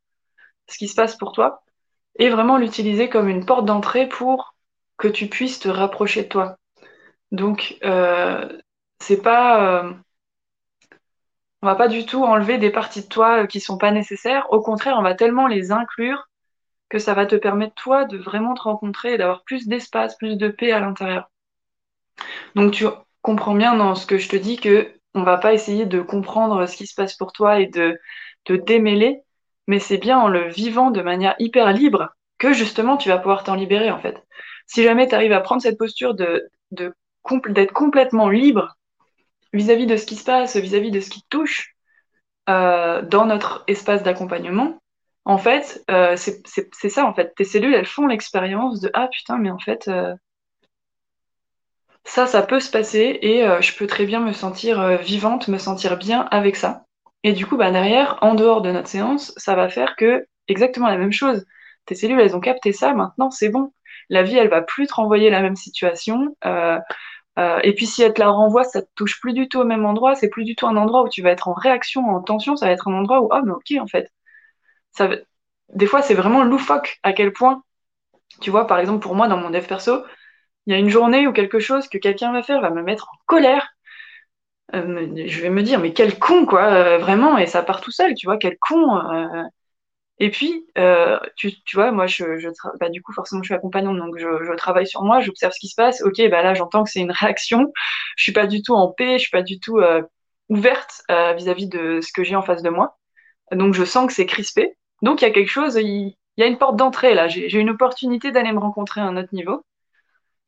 ce 0.70 0.78
qui 0.78 0.88
se 0.90 0.96
passe 0.96 1.18
pour 1.18 1.34
toi 1.34 1.64
et 2.16 2.30
vraiment 2.30 2.58
l'utiliser 2.58 3.10
comme 3.10 3.30
une 3.30 3.46
porte 3.46 3.66
d'entrée 3.66 4.08
pour 4.08 4.56
que 4.98 5.08
tu 5.08 5.28
puisses 5.28 5.60
te 5.60 5.70
rapprocher 5.70 6.24
de 6.24 6.28
toi. 6.28 6.58
Donc, 7.32 7.78
euh, 7.84 8.48
c'est 9.00 9.22
pas, 9.22 9.84
euh, 9.84 9.94
on 11.62 11.68
va 11.68 11.76
pas 11.76 11.88
du 11.88 12.06
tout 12.06 12.24
enlever 12.24 12.58
des 12.58 12.72
parties 12.72 13.02
de 13.02 13.08
toi 13.08 13.44
euh, 13.44 13.48
qui 13.48 13.60
sont 13.60 13.78
pas 13.78 13.92
nécessaires. 13.92 14.52
Au 14.52 14.62
contraire, 14.62 14.96
on 14.98 15.02
va 15.02 15.16
tellement 15.16 15.48
les 15.48 15.72
inclure 15.72 16.30
que 16.90 17.00
ça 17.00 17.14
va 17.14 17.26
te 17.26 17.36
permettre 17.36 17.76
toi 17.76 18.06
de 18.06 18.18
vraiment 18.18 18.54
te 18.54 18.62
rencontrer 18.62 19.14
et 19.14 19.18
d'avoir 19.18 19.44
plus 19.44 19.68
d'espace, 19.68 20.18
plus 20.18 20.36
de 20.38 20.50
paix 20.50 20.72
à 20.72 20.80
l'intérieur. 20.80 21.30
Donc, 22.56 22.74
tu 22.74 22.86
comprends 23.22 23.56
bien 23.56 23.76
dans 23.76 23.96
ce 23.96 24.06
que 24.06 24.18
je 24.18 24.30
te 24.30 24.36
dis 24.36 24.58
que 24.58 24.94
on 25.14 25.24
va 25.24 25.38
pas 25.38 25.54
essayer 25.54 25.86
de 25.86 26.02
comprendre 26.02 26.66
ce 26.66 26.76
qui 26.76 26.88
se 26.88 26.96
passe 26.96 27.16
pour 27.16 27.34
toi 27.34 27.60
et 27.60 27.68
de 27.68 28.00
te 28.44 28.54
démêler, 28.54 29.22
mais 29.72 29.80
c'est 29.80 29.98
bien 29.98 30.20
en 30.20 30.28
le 30.28 30.50
vivant 30.50 30.92
de 30.92 31.02
manière 31.02 31.34
hyper 31.40 31.72
libre 31.72 32.10
que 32.38 32.52
justement 32.52 32.98
tu 32.98 33.08
vas 33.08 33.18
pouvoir 33.18 33.46
t'en 33.46 33.56
libérer 33.56 33.90
en 33.90 34.02
fait. 34.02 34.22
Si 34.68 34.84
jamais 34.84 35.08
tu 35.08 35.16
arrives 35.16 35.32
à 35.32 35.40
prendre 35.40 35.62
cette 35.62 35.78
posture 35.78 36.14
d'être 36.14 37.74
complètement 37.74 38.28
libre 38.28 38.76
vis-à-vis 39.54 39.86
de 39.86 39.96
ce 39.96 40.06
qui 40.06 40.18
se 40.18 40.26
passe, 40.26 40.58
vis-à-vis 40.58 40.92
de 40.92 41.00
ce 41.00 41.10
qui 41.10 41.22
te 41.22 41.28
touche 41.30 41.78
euh, 42.50 43.02
dans 43.02 43.26
notre 43.26 43.64
espace 43.68 44.04
d'accompagnement, 44.04 44.78
en 45.24 45.38
fait, 45.38 45.86
euh, 45.90 46.18
c'est 46.18 46.90
ça 46.90 47.06
en 47.06 47.14
fait. 47.14 47.34
Tes 47.38 47.46
cellules, 47.46 47.74
elles 47.74 47.86
font 47.86 48.08
l'expérience 48.08 48.82
de 48.82 48.92
ah 48.94 49.08
putain, 49.08 49.38
mais 49.38 49.52
en 49.52 49.60
fait, 49.60 49.88
euh, 49.88 50.14
ça, 52.04 52.28
ça 52.28 52.42
peut 52.42 52.60
se 52.60 52.72
passer 52.72 53.20
et 53.22 53.46
je 53.62 53.78
peux 53.78 53.88
très 53.88 54.06
bien 54.06 54.20
me 54.20 54.34
sentir 54.34 54.98
vivante, 54.98 55.48
me 55.48 55.58
sentir 55.58 55.96
bien 55.96 56.28
avec 56.30 56.58
ça. 56.58 56.84
Et 57.24 57.34
du 57.34 57.46
coup, 57.46 57.58
bah, 57.58 57.72
derrière, 57.72 58.18
en 58.22 58.36
dehors 58.36 58.62
de 58.62 58.72
notre 58.72 58.88
séance, 58.88 59.34
ça 59.38 59.56
va 59.56 59.70
faire 59.70 59.96
que 59.96 60.26
exactement 60.48 60.88
la 60.88 60.98
même 60.98 61.12
chose. 61.12 61.46
Tes 61.86 61.96
cellules, 61.96 62.20
elles 62.20 62.36
ont 62.36 62.40
capté 62.40 62.74
ça, 62.74 62.94
maintenant 62.94 63.32
c'est 63.32 63.50
bon. 63.50 63.74
La 64.10 64.24
vie, 64.24 64.38
elle 64.38 64.50
va 64.50 64.62
plus 64.62 64.88
te 64.88 64.94
renvoyer 64.96 65.30
la 65.30 65.42
même 65.42 65.56
situation. 65.56 66.36
Euh, 66.46 66.80
euh, 67.40 67.60
et 67.64 67.74
puis 67.76 67.86
si 67.88 68.04
elle 68.04 68.14
te 68.14 68.20
la 68.20 68.30
renvoie, 68.30 68.64
ça 68.64 68.82
te 68.82 68.90
touche 68.96 69.20
plus 69.22 69.34
du 69.34 69.48
tout 69.50 69.60
au 69.60 69.66
même 69.66 69.86
endroit. 69.86 70.16
C'est 70.16 70.30
plus 70.30 70.44
du 70.46 70.56
tout 70.56 70.68
un 70.68 70.78
endroit 70.78 71.04
où 71.04 71.10
tu 71.10 71.22
vas 71.22 71.32
être 71.32 71.48
en 71.48 71.54
réaction, 71.54 72.08
en 72.10 72.22
tension. 72.22 72.56
Ça 72.56 72.68
va 72.68 72.74
être 72.74 72.88
un 72.90 72.94
endroit 72.94 73.22
où, 73.22 73.30
oh, 73.32 73.42
mais 73.46 73.52
ok, 73.52 73.82
en 73.82 73.88
fait. 73.88 74.12
Des 75.74 75.86
fois, 75.88 76.02
c'est 76.02 76.14
vraiment 76.14 76.44
loufoque 76.44 77.00
à 77.04 77.14
quel 77.14 77.34
point, 77.34 77.64
tu 78.42 78.52
vois, 78.52 78.68
par 78.68 78.80
exemple, 78.80 79.02
pour 79.02 79.16
moi, 79.16 79.28
dans 79.28 79.38
mon 79.38 79.50
dev 79.50 79.66
perso, 79.66 80.04
il 80.66 80.74
y 80.74 80.76
a 80.76 80.80
une 80.80 80.90
journée 80.90 81.28
ou 81.28 81.34
quelque 81.34 81.60
chose 81.60 81.88
que 81.90 81.98
quelqu'un 81.98 82.34
va 82.34 82.44
faire 82.44 82.62
va 82.62 82.72
me 82.72 82.84
mettre 82.84 83.10
en 83.10 83.18
colère. 83.26 83.70
Euh, 84.74 85.28
je 85.28 85.42
vais 85.42 85.50
me 85.50 85.64
dire, 85.64 85.80
mais 85.80 85.94
quel 85.94 86.18
con, 86.18 86.46
quoi, 86.46 86.66
euh, 86.74 86.98
vraiment, 86.98 87.38
et 87.38 87.46
ça 87.48 87.64
part 87.64 87.82
tout 87.82 87.92
seul, 87.92 88.14
tu 88.16 88.26
vois, 88.28 88.38
quel 88.38 88.58
con. 88.60 88.98
euh. 88.98 89.44
Et 90.20 90.30
puis, 90.32 90.68
tu, 91.36 91.52
tu 91.64 91.76
vois, 91.76 91.92
moi, 91.92 92.06
je, 92.08 92.38
je 92.38 92.50
bah, 92.80 92.90
du 92.90 93.02
coup, 93.02 93.12
forcément, 93.14 93.42
je 93.44 93.48
suis 93.48 93.56
accompagnante, 93.56 93.98
donc 93.98 94.18
je, 94.18 94.56
travaille 94.56 94.88
sur 94.88 95.04
moi, 95.04 95.20
j'observe 95.20 95.54
ce 95.54 95.60
qui 95.60 95.68
se 95.68 95.76
passe. 95.76 96.02
Ok, 96.04 96.18
bah 96.30 96.44
là, 96.44 96.54
j'entends 96.54 96.84
que 96.84 96.92
c'est 96.92 97.00
une 97.00 97.12
réaction. 97.12 97.72
Je 98.18 98.24
suis 98.24 98.32
pas 98.34 98.46
du 98.48 98.62
tout 98.62 98.74
en 98.76 98.90
paix, 98.90 99.14
je 99.14 99.24
suis 99.24 99.32
pas 99.32 99.42
du 99.42 99.60
tout 99.60 99.80
ouverte 100.50 101.02
vis-à-vis 101.10 101.68
de 101.68 102.02
ce 102.02 102.12
que 102.14 102.24
j'ai 102.24 102.36
en 102.36 102.44
face 102.44 102.62
de 102.64 102.70
moi. 102.70 103.00
Donc, 103.52 103.74
je 103.74 103.84
sens 103.84 104.08
que 104.08 104.14
c'est 104.14 104.28
crispé. 104.28 104.78
Donc, 105.02 105.22
il 105.22 105.26
y 105.26 105.28
a 105.28 105.32
quelque 105.32 105.50
chose, 105.50 105.76
il, 105.76 106.16
il 106.38 106.42
y 106.42 106.44
a 106.44 106.48
une 106.48 106.60
porte 106.60 106.76
d'entrée 106.76 107.16
là. 107.16 107.28
J'ai 107.28 107.60
une 107.60 107.72
opportunité 107.72 108.32
d'aller 108.32 108.52
me 108.52 108.60
rencontrer 108.60 109.02
à 109.02 109.06
un 109.06 109.18
autre 109.18 109.34
niveau. 109.34 109.64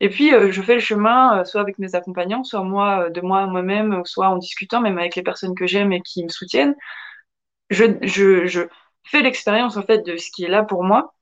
Et 0.03 0.09
puis, 0.09 0.33
euh, 0.33 0.51
je 0.51 0.61
fais 0.61 0.73
le 0.75 0.81
chemin, 0.81 1.39
euh, 1.39 1.45
soit 1.45 1.61
avec 1.61 1.79
mes 1.79 1.95
accompagnants, 1.95 2.43
soit 2.43 2.61
moi, 2.61 3.05
euh, 3.05 3.09
de 3.09 3.21
moi 3.21 3.45
moi-même, 3.47 4.03
soit 4.05 4.27
en 4.27 4.37
discutant 4.37 4.81
même 4.81 4.97
avec 4.97 5.15
les 5.15 5.23
personnes 5.23 5.55
que 5.55 5.65
j'aime 5.65 5.93
et 5.93 6.01
qui 6.01 6.25
me 6.25 6.29
soutiennent. 6.29 6.75
Je, 7.69 8.67
fais 9.05 9.21
l'expérience, 9.21 9.77
en 9.77 9.83
fait, 9.83 9.99
de 10.05 10.17
ce 10.17 10.29
qui 10.31 10.43
est 10.43 10.49
là 10.49 10.63
pour 10.63 10.83
moi, 10.83 11.13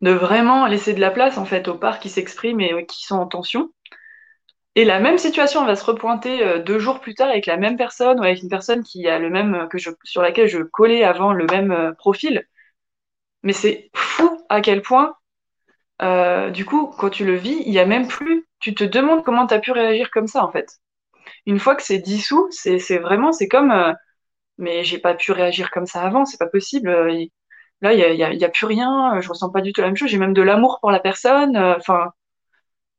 de 0.00 0.12
vraiment 0.12 0.66
laisser 0.66 0.94
de 0.94 1.00
la 1.00 1.10
place, 1.10 1.38
en 1.38 1.44
fait, 1.44 1.66
aux 1.68 1.76
parts 1.76 1.98
qui 1.98 2.08
s'expriment 2.08 2.60
et 2.60 2.86
qui 2.86 3.04
sont 3.04 3.16
en 3.16 3.26
tension. 3.26 3.72
Et 4.76 4.84
la 4.84 5.00
même 5.00 5.18
situation 5.18 5.64
va 5.64 5.74
se 5.76 5.84
repointer 5.84 6.60
deux 6.60 6.78
jours 6.78 7.00
plus 7.00 7.14
tard 7.14 7.28
avec 7.30 7.46
la 7.46 7.56
même 7.56 7.76
personne 7.76 8.20
ou 8.20 8.22
avec 8.22 8.42
une 8.42 8.48
personne 8.48 8.84
qui 8.84 9.08
a 9.08 9.18
le 9.18 9.30
même, 9.30 9.68
que 9.70 9.78
sur 9.78 10.22
laquelle 10.22 10.48
je 10.48 10.62
collais 10.62 11.02
avant 11.04 11.32
le 11.32 11.46
même 11.46 11.94
profil. 11.98 12.46
Mais 13.42 13.52
c'est 13.52 13.90
fou 13.94 14.44
à 14.50 14.60
quel 14.60 14.82
point 14.82 15.16
euh, 16.02 16.50
du 16.50 16.64
coup, 16.64 16.88
quand 16.98 17.10
tu 17.10 17.24
le 17.24 17.36
vis, 17.36 17.62
il 17.66 17.72
y 17.72 17.78
a 17.78 17.86
même 17.86 18.08
plus, 18.08 18.46
tu 18.60 18.74
te 18.74 18.84
demandes 18.84 19.24
comment 19.24 19.46
tu 19.46 19.54
as 19.54 19.60
pu 19.60 19.72
réagir 19.72 20.10
comme 20.10 20.26
ça, 20.26 20.44
en 20.44 20.50
fait. 20.52 20.68
Une 21.46 21.58
fois 21.60 21.76
que 21.76 21.82
c'est 21.82 21.98
dissous, 21.98 22.48
c'est 22.50 22.98
vraiment, 22.98 23.32
c'est 23.32 23.48
comme, 23.48 23.70
euh, 23.72 23.92
mais 24.58 24.84
j'ai 24.84 24.98
pas 24.98 25.14
pu 25.14 25.32
réagir 25.32 25.70
comme 25.70 25.86
ça 25.86 26.02
avant, 26.02 26.24
c'est 26.26 26.38
pas 26.38 26.48
possible. 26.48 26.88
euh, 26.90 27.26
là, 27.82 27.94
il 27.94 28.00
y 28.00 28.04
a, 28.04 28.32
y 28.34 28.44
a, 28.44 28.48
plus 28.50 28.66
rien, 28.66 29.16
euh, 29.18 29.20
je 29.22 29.28
ressens 29.30 29.50
pas 29.50 29.62
du 29.62 29.72
tout 29.72 29.80
la 29.82 29.88
même 29.88 29.96
chose, 29.96 30.10
j'ai 30.10 30.18
même 30.18 30.34
de 30.34 30.42
l'amour 30.42 30.78
pour 30.80 30.90
la 30.90 31.00
personne. 31.00 31.56
Enfin, 31.56 32.12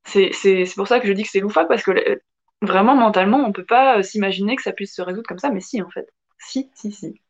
c'est 0.06 0.32
c'est 0.34 0.66
pour 0.76 0.88
ça 0.88 1.00
que 1.00 1.08
je 1.08 1.14
dis 1.14 1.24
que 1.24 1.30
c'est 1.30 1.40
loufoque, 1.40 1.68
parce 1.68 1.84
que 1.84 2.22
vraiment, 2.62 2.96
mentalement, 2.96 3.40
on 3.40 3.52
peut 3.52 3.66
pas 3.66 4.04
s'imaginer 4.04 4.56
que 4.56 4.64
ça 4.64 4.72
puisse 4.74 4.96
se 4.96 5.02
résoudre 5.02 5.28
comme 5.28 5.40
ça, 5.40 5.50
mais 5.52 5.62
si, 5.62 5.82
en 5.82 5.90
fait. 5.90 6.08
Si, 6.40 6.72
si, 6.76 6.92
si, 6.92 7.22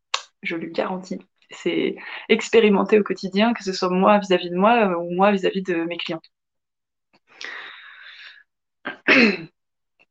je 0.43 0.55
le 0.55 0.67
garantis. 0.67 1.19
C'est 1.49 1.95
expérimenté 2.29 2.99
au 2.99 3.03
quotidien, 3.03 3.53
que 3.53 3.63
ce 3.63 3.73
soit 3.73 3.89
moi 3.89 4.19
vis-à-vis 4.19 4.49
de 4.49 4.55
moi 4.55 4.89
euh, 4.89 4.95
ou 4.97 5.13
moi 5.13 5.31
vis-à-vis 5.31 5.63
de 5.63 5.75
mes 5.85 5.97
clients. 5.97 6.21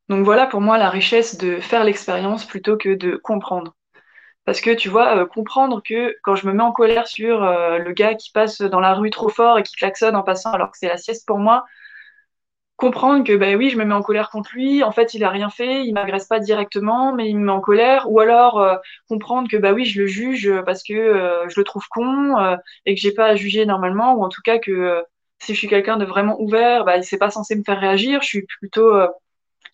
Donc 0.09 0.25
voilà 0.25 0.47
pour 0.47 0.61
moi 0.61 0.79
la 0.79 0.91
richesse 0.91 1.37
de 1.39 1.61
faire 1.61 1.85
l'expérience 1.85 2.45
plutôt 2.47 2.77
que 2.77 2.95
de 2.95 3.17
comprendre. 3.17 3.75
Parce 4.45 4.61
que 4.61 4.71
tu 4.75 4.89
vois, 4.89 5.17
euh, 5.19 5.27
comprendre 5.27 5.83
que 5.85 6.17
quand 6.23 6.37
je 6.37 6.47
me 6.47 6.53
mets 6.53 6.63
en 6.63 6.73
colère 6.73 7.09
sur 7.09 7.43
euh, 7.43 7.79
le 7.79 7.93
gars 7.93 8.15
qui 8.15 8.31
passe 8.33 8.61
dans 8.61 8.81
la 8.81 8.95
rue 8.95 9.11
trop 9.11 9.29
fort 9.29 9.59
et 9.59 9.63
qui 9.65 9.75
klaxonne 9.75 10.17
en 10.17 10.23
passant 10.23 10.53
alors 10.53 10.71
que 10.71 10.79
c'est 10.79 10.89
la 10.89 10.99
sieste 10.99 11.27
pour 11.27 11.39
moi, 11.39 11.65
comprendre 12.77 13.25
que 13.25 13.37
bah 13.37 13.55
oui, 13.57 13.71
je 13.71 13.79
me 13.79 13.85
mets 13.85 13.95
en 13.95 14.03
colère 14.03 14.31
contre 14.31 14.51
lui, 14.55 14.83
en 14.83 14.93
fait 14.93 15.15
il 15.15 15.25
a 15.25 15.31
rien 15.31 15.51
fait, 15.51 15.85
il 15.87 15.93
m'agresse 15.95 16.27
pas 16.27 16.41
directement, 16.41 17.13
mais 17.15 17.29
il 17.29 17.39
me 17.39 17.47
met 17.47 17.53
en 17.53 17.61
colère, 17.61 18.11
ou 18.11 18.21
alors 18.21 18.61
euh, 18.61 18.77
comprendre 19.09 19.49
que 19.49 19.57
bah 19.57 19.73
oui, 19.73 19.85
je 19.87 20.03
le 20.03 20.07
juge 20.07 20.53
parce 20.67 20.83
que 20.83 20.93
euh, 20.95 21.49
je 21.49 21.59
le 21.61 21.65
trouve 21.65 21.87
con 21.89 22.39
euh, 22.39 22.57
et 22.85 22.95
que 22.95 23.01
j'ai 23.01 23.13
pas 23.13 23.27
à 23.27 23.37
juger 23.37 23.67
normalement, 23.67 24.15
ou 24.15 24.25
en 24.25 24.29
tout 24.29 24.43
cas 24.43 24.59
que 24.59 24.71
euh, 24.73 25.03
si 25.41 25.55
je 25.55 25.59
suis 25.59 25.69
quelqu'un 25.69 25.97
de 25.97 26.05
vraiment 26.05 26.41
ouvert, 26.41 26.85
bah 26.85 27.03
c'est 27.03 27.19
pas 27.19 27.31
censé 27.31 27.57
me 27.57 27.63
faire 27.65 27.81
réagir, 27.81 28.23
je 28.23 28.27
suis 28.29 28.43
plutôt 28.61 28.95
euh, 28.95 29.09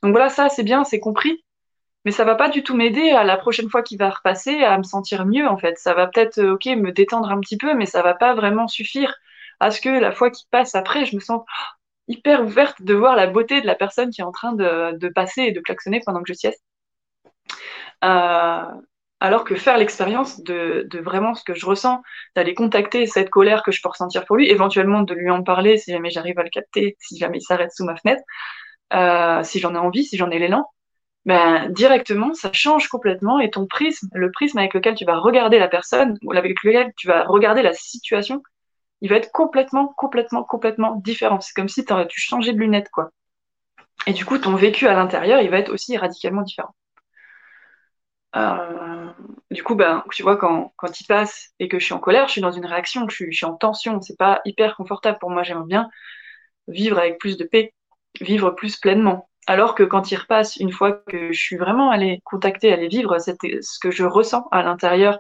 donc 0.03 0.13
voilà, 0.13 0.29
ça 0.29 0.49
c'est 0.49 0.65
bien, 0.65 0.85
c'est 0.85 1.01
compris, 1.01 1.45
mais 2.05 2.11
ça 2.13 2.25
va 2.25 2.35
pas 2.35 2.49
du 2.49 2.63
tout 2.63 2.75
m'aider 2.77 3.11
à 3.11 3.25
la 3.25 3.37
prochaine 3.37 3.69
fois 3.71 3.83
qu'il 3.83 3.99
va 3.99 4.11
repasser 4.11 4.63
à 4.65 4.77
me 4.79 4.83
sentir 4.83 5.27
mieux 5.27 5.49
en 5.49 5.57
fait. 5.59 5.79
Ça 5.79 5.95
va 5.95 6.07
peut-être, 6.09 6.39
euh, 6.39 6.55
ok, 6.55 6.67
me 6.67 6.93
détendre 6.93 7.31
un 7.31 7.41
petit 7.41 7.57
peu, 7.57 7.75
mais 7.75 7.87
ça 7.87 8.03
va 8.03 8.15
pas 8.15 8.35
vraiment 8.35 8.69
suffire 8.69 9.15
à 9.61 9.71
ce 9.71 9.81
que 9.81 9.89
la 9.89 10.13
fois 10.13 10.31
qui 10.31 10.47
passe 10.51 10.75
après, 10.75 11.05
je 11.07 11.15
me 11.17 11.21
sens 11.21 11.43
hyper 12.09 12.43
ouverte 12.43 12.83
de 12.83 12.95
voir 12.95 13.17
la 13.17 13.27
beauté 13.27 13.61
de 13.61 13.67
la 13.67 13.75
personne 13.75 14.11
qui 14.11 14.21
est 14.21 14.25
en 14.25 14.33
train 14.33 14.53
de, 14.53 15.09
passer 15.15 15.43
et 15.43 15.53
de 15.53 15.61
klaxonner 15.61 16.01
pendant 16.05 16.23
que 16.23 16.29
je 16.29 16.35
sieste. 16.35 16.63
Euh, 18.05 18.65
alors 19.21 19.45
que 19.45 19.55
faire 19.55 19.79
l'expérience 19.79 20.43
de, 20.43 20.87
de 20.91 20.99
vraiment 20.99 21.35
ce 21.35 21.45
que 21.45 21.55
je 21.55 21.65
ressens, 21.65 22.03
d'aller 22.35 22.55
contacter 22.55 23.07
cette 23.07 23.31
colère 23.31 23.63
que 23.63 23.71
je 23.71 23.81
peux 23.81 23.89
ressentir 23.89 24.25
pour 24.25 24.37
lui, 24.37 24.51
éventuellement 24.51 25.03
de 25.03 25.15
lui 25.15 25.31
en 25.31 25.45
parler 25.45 25.79
si 25.79 25.93
jamais 25.93 26.11
j'arrive 26.11 26.39
à 26.41 26.43
le 26.43 26.51
capter, 26.51 26.97
si 26.99 27.19
jamais 27.19 27.39
il 27.39 27.43
s'arrête 27.43 27.71
sous 27.73 27.85
ma 27.85 27.95
fenêtre, 27.97 28.23
euh, 28.93 29.43
si 29.45 29.61
j'en 29.61 29.75
ai 29.75 29.79
envie, 29.79 30.05
si 30.05 30.17
j'en 30.17 30.31
ai 30.31 30.39
l'élan, 30.39 30.67
ben 31.25 31.69
directement 31.71 32.35
ça 32.35 32.53
change 32.53 32.89
complètement 32.89 33.39
et 33.39 33.51
ton 33.51 33.67
prisme, 33.67 34.09
le 34.13 34.31
prisme 34.33 34.59
avec 34.59 34.75
lequel 34.75 34.95
tu 34.97 35.05
vas 35.05 35.19
regarder 35.19 35.59
la 35.59 35.69
personne 35.69 36.19
ou 36.25 36.33
avec 36.33 36.61
lequel 36.65 36.93
tu 36.97 37.07
vas 37.07 37.25
regarder 37.25 37.63
la 37.63 37.73
situation, 37.75 38.43
il 39.03 39.11
va 39.11 39.17
être 39.17 39.33
complètement, 39.33 39.89
complètement, 39.89 40.45
complètement 40.45 40.95
différent. 40.95 41.41
C'est 41.41 41.55
comme 41.55 41.69
si 41.69 41.85
tu 41.85 42.21
changeais 42.21 42.53
de 42.53 42.59
lunettes, 42.59 42.89
quoi. 42.91 43.11
Et 44.07 44.13
du 44.13 44.25
coup, 44.25 44.39
ton 44.39 44.55
vécu 44.55 44.87
à 44.87 44.95
l'intérieur, 44.95 45.41
il 45.41 45.51
va 45.51 45.59
être 45.59 45.73
aussi 45.73 45.97
radicalement 45.97 46.43
différent. 46.43 46.75
Euh, 48.37 49.11
du 49.51 49.65
coup, 49.65 49.75
ben, 49.75 50.05
tu 50.13 50.23
vois, 50.23 50.37
quand, 50.37 50.73
quand 50.77 51.01
il 51.01 51.07
passe 51.07 51.51
et 51.59 51.69
que 51.69 51.81
je 51.81 51.85
suis 51.85 51.95
en 51.95 51.99
colère, 51.99 52.29
je 52.29 52.33
suis 52.33 52.41
dans 52.41 52.53
une 52.53 52.65
réaction, 52.65 53.09
je 53.09 53.27
suis, 53.31 53.45
en 53.45 53.55
tension. 53.55 54.01
C'est 54.01 54.17
pas 54.17 54.41
hyper 54.45 54.77
confortable 54.77 55.19
pour 55.19 55.31
moi. 55.31 55.43
J'aimerais 55.43 55.67
bien 55.67 55.91
vivre 56.69 56.99
avec 56.99 57.19
plus 57.19 57.37
de 57.37 57.45
paix, 57.45 57.75
vivre 58.21 58.53
plus 58.53 58.77
pleinement. 58.77 59.29
Alors 59.49 59.75
que 59.75 59.83
quand 59.83 60.13
il 60.13 60.17
repasse, 60.17 60.57
une 60.57 60.71
fois 60.71 60.93
que 60.93 61.33
je 61.33 61.41
suis 61.41 61.57
vraiment 61.57 61.91
allée 61.91 62.21
contacter, 62.25 62.73
aller 62.73 62.87
vivre 62.87 63.19
ce 63.19 63.79
que 63.81 63.91
je 63.91 64.05
ressens 64.05 64.47
à 64.53 64.63
l'intérieur, 64.63 65.19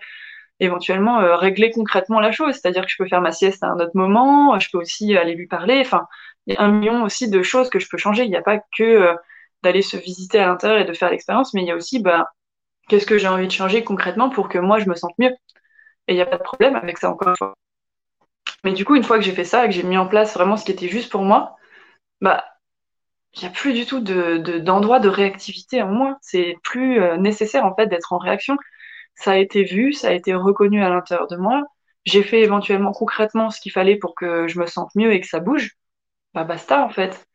éventuellement 0.62 1.20
euh, 1.20 1.36
régler 1.36 1.70
concrètement 1.70 2.20
la 2.20 2.32
chose. 2.32 2.54
C'est-à-dire 2.54 2.84
que 2.84 2.90
je 2.90 2.96
peux 2.96 3.08
faire 3.08 3.20
ma 3.20 3.32
sieste 3.32 3.62
à 3.62 3.68
un 3.68 3.76
autre 3.76 3.94
moment, 3.94 4.58
je 4.58 4.68
peux 4.70 4.78
aussi 4.78 5.16
aller 5.16 5.34
lui 5.34 5.46
parler. 5.46 5.80
Enfin, 5.80 6.06
il 6.46 6.54
y 6.54 6.56
a 6.56 6.62
un 6.62 6.70
million 6.70 7.02
aussi 7.04 7.28
de 7.28 7.42
choses 7.42 7.68
que 7.68 7.78
je 7.78 7.88
peux 7.90 7.98
changer. 7.98 8.24
Il 8.24 8.30
n'y 8.30 8.36
a 8.36 8.42
pas 8.42 8.58
que 8.76 8.82
euh, 8.82 9.14
d'aller 9.62 9.82
se 9.82 9.96
visiter 9.96 10.38
à 10.38 10.46
l'intérieur 10.46 10.80
et 10.80 10.84
de 10.84 10.92
faire 10.92 11.10
l'expérience, 11.10 11.54
mais 11.54 11.62
il 11.62 11.68
y 11.68 11.72
a 11.72 11.76
aussi 11.76 12.00
bah, 12.00 12.28
qu'est-ce 12.88 13.06
que 13.06 13.18
j'ai 13.18 13.28
envie 13.28 13.46
de 13.46 13.52
changer 13.52 13.84
concrètement 13.84 14.30
pour 14.30 14.48
que 14.48 14.58
moi 14.58 14.78
je 14.78 14.88
me 14.88 14.94
sente 14.94 15.14
mieux. 15.18 15.32
Et 16.08 16.14
il 16.14 16.16
n'y 16.16 16.22
a 16.22 16.26
pas 16.26 16.38
de 16.38 16.42
problème 16.42 16.76
avec 16.76 16.98
ça 16.98 17.10
encore 17.10 17.28
une 17.28 17.36
fois. 17.36 17.54
Mais 18.64 18.72
du 18.72 18.84
coup, 18.84 18.94
une 18.94 19.04
fois 19.04 19.18
que 19.18 19.24
j'ai 19.24 19.32
fait 19.32 19.44
ça, 19.44 19.66
que 19.66 19.72
j'ai 19.72 19.82
mis 19.82 19.98
en 19.98 20.06
place 20.06 20.34
vraiment 20.34 20.56
ce 20.56 20.64
qui 20.64 20.72
était 20.72 20.88
juste 20.88 21.10
pour 21.10 21.22
moi, 21.22 21.56
bah 22.20 22.44
il 23.34 23.40
n'y 23.40 23.48
a 23.48 23.50
plus 23.50 23.72
du 23.72 23.86
tout 23.86 24.00
d'endroit 24.00 25.00
de, 25.00 25.08
réactivité 25.08 25.82
en 25.82 25.88
moi. 25.88 26.18
C'est 26.20 26.56
plus 26.62 27.00
euh, 27.00 27.16
nécessaire 27.16 27.64
en 27.64 27.74
fait 27.74 27.86
d'être 27.86 28.12
en 28.12 28.18
réaction. 28.18 28.56
Ça 29.14 29.32
a 29.32 29.36
été 29.36 29.64
vu, 29.64 29.92
ça 29.92 30.08
a 30.08 30.12
été 30.12 30.34
reconnu 30.34 30.82
à 30.82 30.88
l'intérieur 30.90 31.28
de 31.28 31.36
moi. 31.36 31.62
J'ai 32.04 32.22
fait 32.22 32.40
éventuellement 32.42 32.92
concrètement 32.92 33.50
ce 33.50 33.60
qu'il 33.60 33.72
fallait 33.72 33.96
pour 33.96 34.14
que 34.14 34.48
je 34.48 34.58
me 34.58 34.66
sente 34.66 34.94
mieux 34.94 35.12
et 35.12 35.20
que 35.20 35.28
ça 35.28 35.40
bouge. 35.40 35.72
Bah 36.34 36.44
basta 36.44 36.84
en 36.84 36.90
fait. 36.90 37.26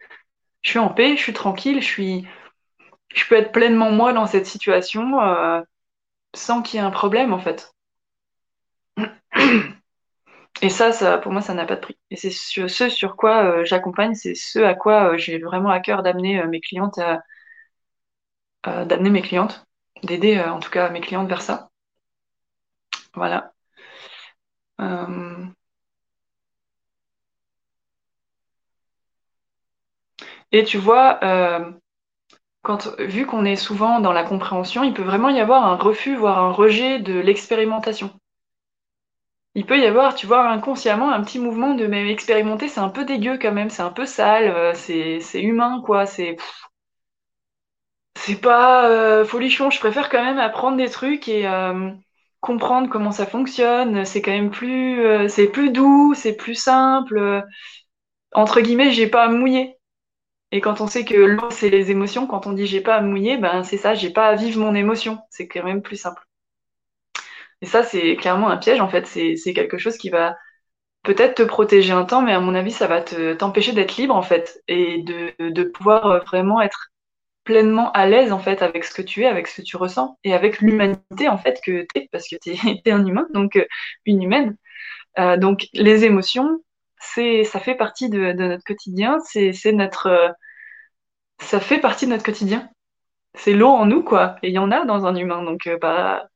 Je 0.64 0.72
suis 0.72 0.80
en 0.80 0.90
paix, 0.90 1.18
je 1.18 1.22
suis 1.24 1.34
tranquille, 1.34 1.82
je 1.82 1.88
suis, 1.88 2.28
je 3.16 3.26
peux 3.28 3.36
être 3.36 3.52
pleinement 3.52 3.92
moi 3.92 4.14
dans 4.14 4.28
cette 4.28 4.48
situation 4.48 5.22
euh, 5.22 5.62
sans 6.36 6.62
qu'il 6.62 6.80
y 6.80 6.84
ait 6.84 6.86
un 6.86 6.92
problème 6.92 7.34
en 7.34 7.40
fait. 7.40 7.74
Et 10.62 10.70
ça, 10.70 11.18
pour 11.20 11.32
moi, 11.32 11.42
ça 11.42 11.54
n'a 11.54 11.66
pas 11.66 11.76
de 11.76 11.82
prix. 11.82 11.98
Et 12.10 12.16
c'est 12.16 12.32
ce 12.32 12.90
sur 12.90 13.16
quoi 13.16 13.44
euh, 13.44 13.66
j'accompagne, 13.66 14.16
c'est 14.16 14.36
ce 14.36 14.60
à 14.60 14.74
quoi 14.76 15.14
euh, 15.14 15.18
j'ai 15.18 15.40
vraiment 15.40 15.70
à 15.70 15.80
cœur 15.80 16.04
d'amener 16.04 16.44
mes 16.48 16.62
clientes, 16.62 17.00
d'amener 18.66 19.10
mes 19.10 19.22
clientes, 19.22 19.67
d'aider 20.04 20.40
en 20.42 20.60
tout 20.60 20.70
cas 20.72 20.90
mes 20.90 21.02
clientes 21.02 21.30
vers 21.30 21.42
ça. 21.42 21.70
Voilà. 23.14 23.54
Et 30.52 30.64
tu 30.64 30.78
vois, 30.78 31.20
quand, 32.62 32.96
vu 33.00 33.26
qu'on 33.26 33.46
est 33.46 33.56
souvent 33.56 34.00
dans 34.00 34.14
la 34.14 34.24
compréhension, 34.24 34.84
il 34.84 34.94
peut 34.94 35.02
vraiment 35.02 35.30
y 35.30 35.40
avoir 35.40 35.66
un 35.66 35.76
refus, 35.76 36.16
voire 36.16 36.38
un 36.38 36.52
rejet 36.52 37.00
de 37.00 37.14
l'expérimentation. 37.20 38.12
Il 39.56 39.66
peut 39.66 39.78
y 39.78 39.86
avoir, 39.86 40.16
tu 40.16 40.26
vois, 40.26 40.48
inconsciemment, 40.50 41.12
un 41.12 41.22
petit 41.22 41.38
mouvement 41.40 41.74
de 41.74 41.86
mais 41.86 42.10
expérimenter, 42.10 42.70
c'est 42.70 42.80
un 42.80 42.88
peu 42.90 43.04
dégueu 43.04 43.38
quand 43.42 43.52
même, 43.52 43.70
c'est 43.70 43.82
un 43.82 43.92
peu 43.92 44.06
sale, 44.06 44.48
euh, 44.48 44.74
c'est 44.74 45.42
humain, 45.42 45.82
quoi, 45.86 46.06
c'est. 46.06 46.38
C'est 48.18 48.42
pas 48.42 48.90
euh, 48.90 49.26
folichon, 49.26 49.70
je 49.70 49.80
préfère 49.80 50.10
quand 50.10 50.24
même 50.24 50.40
apprendre 50.40 50.78
des 50.78 50.90
trucs 50.90 51.28
et 51.30 51.48
euh, 51.48 51.92
comprendre 52.42 52.90
comment 52.90 53.12
ça 53.12 53.26
fonctionne, 53.26 54.06
c'est 54.06 54.22
quand 54.22 54.32
même 54.32 54.52
plus, 54.52 55.30
c'est 55.30 55.48
plus 55.48 55.72
doux, 55.72 56.14
c'est 56.16 56.36
plus 56.36 56.56
simple. 56.56 57.44
Entre 58.34 58.62
guillemets, 58.62 58.92
j'ai 58.92 59.08
pas 59.08 59.26
à 59.26 59.30
mouiller. 59.30 59.78
Et 60.52 60.62
quand 60.62 60.82
on 60.82 60.88
sait 60.88 61.06
que 61.06 61.16
l'eau, 61.16 61.50
c'est 61.52 61.70
les 61.70 61.92
émotions, 61.92 62.28
quand 62.28 62.48
on 62.48 62.54
dit 62.54 62.68
j'ai 62.68 62.82
pas 62.82 62.96
à 62.98 63.02
mouiller, 63.02 63.38
ben 63.38 63.64
c'est 63.64 63.78
ça, 63.78 63.96
j'ai 63.96 64.12
pas 64.12 64.28
à 64.28 64.36
vivre 64.36 64.60
mon 64.62 64.76
émotion. 64.76 65.20
C'est 65.30 65.48
quand 65.48 65.64
même 65.64 65.82
plus 65.82 65.98
simple. 65.98 66.22
Et 67.62 67.66
ça, 67.66 67.84
c'est 67.84 68.16
clairement 68.16 68.50
un 68.50 68.58
piège, 68.58 68.82
en 68.82 68.90
fait. 68.90 69.06
C'est 69.08 69.54
quelque 69.54 69.78
chose 69.78 69.98
qui 69.98 70.10
va 70.10 70.38
peut-être 71.04 71.36
te 71.36 71.44
protéger 71.44 71.94
un 71.94 72.06
temps, 72.06 72.22
mais 72.22 72.34
à 72.34 72.40
mon 72.40 72.56
avis, 72.56 72.72
ça 72.72 72.88
va 72.88 73.02
t'empêcher 73.02 73.74
d'être 73.74 73.98
libre, 73.98 74.16
en 74.16 74.22
fait, 74.22 74.64
et 74.68 75.04
de, 75.04 75.64
pouvoir 75.64 76.06
euh, 76.08 76.20
vraiment 76.20 76.62
être 76.62 76.92
pleinement 77.48 77.92
à 77.94 78.08
l'aise, 78.08 78.34
en 78.34 78.40
fait, 78.40 78.62
avec 78.62 78.84
ce 78.84 78.94
que 78.94 79.02
tu 79.02 79.24
es, 79.24 79.26
avec 79.26 79.48
ce 79.48 79.62
que 79.62 79.66
tu 79.66 79.78
ressens, 79.78 80.18
et 80.26 80.34
avec 80.34 80.60
l'humanité, 80.60 81.30
en 81.30 81.38
fait, 81.38 81.62
que 81.64 81.88
tu 81.94 82.02
es, 82.02 82.10
parce 82.12 82.28
que 82.28 82.36
tu 82.36 82.52
es, 82.52 82.92
un 82.92 83.06
humain, 83.06 83.26
donc 83.34 83.56
euh, 83.56 83.66
une 84.06 84.22
humaine. 84.22 84.58
Euh, 85.18 85.38
donc, 85.38 85.68
les 85.74 86.04
émotions, 86.04 86.60
ça 87.00 87.60
fait 87.62 87.76
partie 87.76 88.10
de, 88.10 88.34
notre 88.34 88.66
quotidien, 88.66 89.20
c'est, 89.22 89.54
notre, 89.72 90.08
euh, 90.08 90.30
ça 91.40 91.62
fait 91.62 91.80
partie 91.80 92.06
de 92.06 92.12
notre 92.12 92.26
quotidien. 92.26 92.70
C'est 93.36 93.54
l'eau 93.54 93.70
en 93.70 93.86
nous, 93.86 94.04
quoi. 94.04 94.36
Et 94.44 94.50
il 94.50 94.54
y 94.54 94.60
en 94.60 94.72
a 94.72 94.86
dans 94.86 95.06
un 95.06 95.16
humain. 95.16 95.44
Donc, 95.44 95.70
bah, 95.82 96.28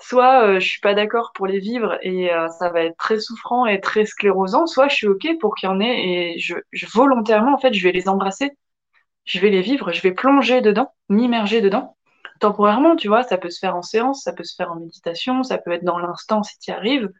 soit 0.00 0.60
je 0.60 0.66
suis 0.66 0.80
pas 0.80 0.94
d'accord 0.94 1.32
pour 1.34 1.46
les 1.46 1.58
vivre 1.60 1.98
et 2.02 2.30
ça 2.58 2.70
va 2.70 2.82
être 2.82 2.96
très 2.98 3.18
souffrant 3.20 3.66
et 3.66 3.80
très 3.80 4.04
sclérosant, 4.06 4.66
soit 4.66 4.88
je 4.88 4.96
suis 4.96 5.06
ok 5.08 5.38
pour 5.40 5.54
qu'il 5.54 5.68
y 5.68 5.72
en 5.72 5.80
ait 5.80 6.34
et 6.34 6.38
je, 6.38 6.56
volontairement, 6.92 7.54
en 7.54 7.58
fait, 7.58 7.72
je 7.74 7.82
vais 7.82 7.92
les 7.92 8.08
embrasser. 8.08 8.52
Je 9.24 9.38
vais 9.40 9.50
les 9.50 9.62
vivre, 9.62 9.92
je 9.92 10.02
vais 10.02 10.12
plonger 10.12 10.60
dedans, 10.60 10.92
m'immerger 11.08 11.60
dedans. 11.60 11.96
Temporairement, 12.40 12.96
tu 12.96 13.08
vois, 13.08 13.22
ça 13.22 13.38
peut 13.38 13.50
se 13.50 13.58
faire 13.58 13.76
en 13.76 13.82
séance, 13.82 14.22
ça 14.22 14.32
peut 14.32 14.44
se 14.44 14.54
faire 14.54 14.72
en 14.72 14.76
méditation, 14.76 15.42
ça 15.42 15.58
peut 15.58 15.72
être 15.72 15.84
dans 15.84 15.98
l'instant 15.98 16.42
si 16.42 16.58
tu 16.58 16.70
y 16.70 16.74
arrives. 16.74 17.10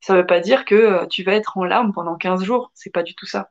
Ça 0.00 0.14
ne 0.14 0.20
veut 0.20 0.26
pas 0.26 0.40
dire 0.40 0.64
que 0.64 0.74
euh, 0.74 1.06
tu 1.06 1.22
vas 1.24 1.34
être 1.34 1.58
en 1.58 1.64
larmes 1.64 1.92
pendant 1.92 2.16
15 2.16 2.44
jours. 2.44 2.70
C'est 2.74 2.90
pas 2.92 3.02
du 3.02 3.14
tout 3.14 3.26
ça. 3.26 3.50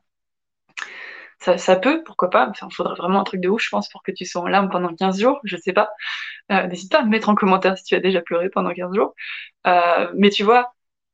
Ça, 1.58 1.76
peut, 1.76 2.04
pourquoi 2.04 2.30
pas. 2.32 2.52
il 2.60 2.74
faudrait 2.74 2.96
vraiment 2.96 3.20
un 3.20 3.24
truc 3.24 3.40
de 3.42 3.50
ouf, 3.50 3.62
je 3.62 3.70
pense, 3.70 3.88
pour 3.90 4.02
que 4.02 4.12
tu 4.12 4.26
sois 4.26 4.42
en 4.42 4.48
larmes 4.48 4.70
pendant 4.70 4.94
15 4.96 5.20
jours. 5.20 5.40
Je 5.44 5.58
sais 5.58 5.74
pas. 5.74 5.90
Euh, 6.52 6.68
n'hésite 6.68 6.92
pas 6.92 7.02
à 7.02 7.04
me 7.04 7.10
mettre 7.10 7.30
en 7.30 7.36
commentaire 7.36 7.78
si 7.78 7.84
tu 7.84 7.96
as 7.96 8.00
déjà 8.00 8.22
pleuré 8.22 8.50
pendant 8.50 8.74
15 8.74 8.96
jours. 8.96 9.14
Euh, 9.68 10.12
mais 10.16 10.30
tu 10.32 10.44
vois, 10.44 10.74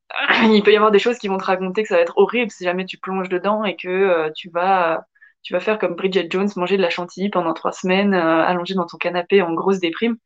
il 0.43 0.63
peut 0.63 0.71
y 0.71 0.75
avoir 0.77 0.91
des 0.91 0.99
choses 0.99 1.17
qui 1.17 1.27
vont 1.27 1.37
te 1.37 1.45
raconter 1.45 1.83
que 1.83 1.89
ça 1.89 1.95
va 1.95 2.01
être 2.01 2.17
horrible 2.17 2.51
si 2.51 2.63
jamais 2.63 2.85
tu 2.85 2.97
plonges 2.97 3.29
dedans 3.29 3.65
et 3.65 3.75
que 3.75 4.31
tu 4.35 4.49
vas 4.49 5.05
tu 5.43 5.53
vas 5.53 5.59
faire 5.59 5.79
comme 5.79 5.95
Bridget 5.95 6.27
Jones, 6.29 6.49
manger 6.55 6.77
de 6.77 6.81
la 6.81 6.89
chantilly 6.89 7.29
pendant 7.29 7.53
trois 7.53 7.71
semaines, 7.71 8.13
allongé 8.13 8.73
dans 8.73 8.85
ton 8.85 8.97
canapé 8.97 9.41
en 9.41 9.53
grosse 9.53 9.79
déprime. 9.79 10.17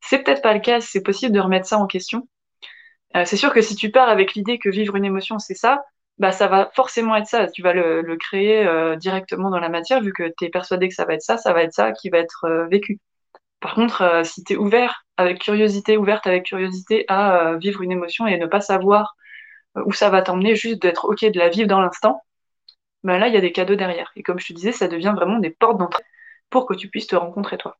C'est 0.00 0.22
peut-être 0.22 0.42
pas 0.42 0.54
le 0.54 0.60
cas, 0.60 0.80
c'est 0.80 1.02
possible 1.02 1.32
de 1.32 1.40
remettre 1.40 1.66
ça 1.66 1.78
en 1.78 1.86
question. 1.86 2.28
Euh, 3.16 3.24
c'est 3.24 3.36
sûr 3.36 3.52
que 3.52 3.60
si 3.60 3.76
tu 3.76 3.90
pars 3.90 4.08
avec 4.08 4.34
l'idée 4.34 4.58
que 4.58 4.68
vivre 4.70 4.96
une 4.96 5.04
émotion, 5.04 5.38
c'est 5.38 5.54
ça, 5.54 5.84
bah 6.18 6.32
ça 6.32 6.48
va 6.48 6.70
forcément 6.74 7.16
être 7.16 7.26
ça. 7.26 7.48
Tu 7.48 7.62
vas 7.62 7.72
le, 7.72 8.16
créer 8.16 8.66
euh, 8.66 8.96
directement 8.96 9.50
dans 9.50 9.60
la 9.60 9.68
matière, 9.68 10.00
vu 10.00 10.12
que 10.12 10.32
tu 10.38 10.46
es 10.46 10.50
persuadé 10.50 10.88
que 10.88 10.94
ça 10.94 11.04
va 11.04 11.14
être 11.14 11.22
ça, 11.22 11.36
ça 11.36 11.52
va 11.52 11.62
être 11.62 11.72
ça 11.72 11.92
qui 11.92 12.10
va 12.10 12.18
être 12.18 12.44
euh, 12.46 12.66
vécu. 12.68 13.00
Par 13.60 13.74
contre, 13.74 14.22
si 14.24 14.42
tu 14.44 14.56
ouvert 14.56 15.04
avec 15.16 15.40
curiosité, 15.40 15.96
ouverte 15.96 16.26
avec 16.26 16.44
curiosité 16.44 17.04
à 17.08 17.56
vivre 17.58 17.82
une 17.82 17.92
émotion 17.92 18.26
et 18.26 18.36
ne 18.38 18.46
pas 18.46 18.60
savoir 18.60 19.14
où 19.86 19.92
ça 19.92 20.10
va 20.10 20.22
t'emmener, 20.22 20.56
juste 20.56 20.82
d'être 20.82 21.04
OK 21.06 21.24
de 21.24 21.38
la 21.38 21.48
vivre 21.48 21.68
dans 21.68 21.80
l'instant, 21.80 22.22
bah 23.04 23.18
là, 23.18 23.28
il 23.28 23.34
y 23.34 23.36
a 23.36 23.40
des 23.40 23.52
cadeaux 23.52 23.76
derrière. 23.76 24.12
Et 24.16 24.22
comme 24.22 24.38
je 24.38 24.48
te 24.48 24.52
disais, 24.52 24.72
ça 24.72 24.88
devient 24.88 25.12
vraiment 25.16 25.38
des 25.38 25.50
portes 25.50 25.78
d'entrée 25.78 26.04
pour 26.50 26.66
que 26.66 26.74
tu 26.74 26.88
puisses 26.88 27.06
te 27.06 27.16
rencontrer 27.16 27.58
toi. 27.58 27.78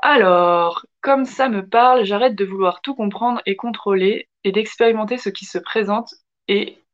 Alors, 0.00 0.86
comme 1.00 1.24
ça 1.24 1.48
me 1.48 1.66
parle, 1.66 2.04
j'arrête 2.04 2.34
de 2.34 2.44
vouloir 2.44 2.80
tout 2.82 2.94
comprendre 2.94 3.40
et 3.46 3.56
contrôler 3.56 4.28
et 4.44 4.52
d'expérimenter 4.52 5.18
ce 5.18 5.30
qui 5.30 5.44
se 5.46 5.58
présente 5.58 6.14
et 6.48 6.84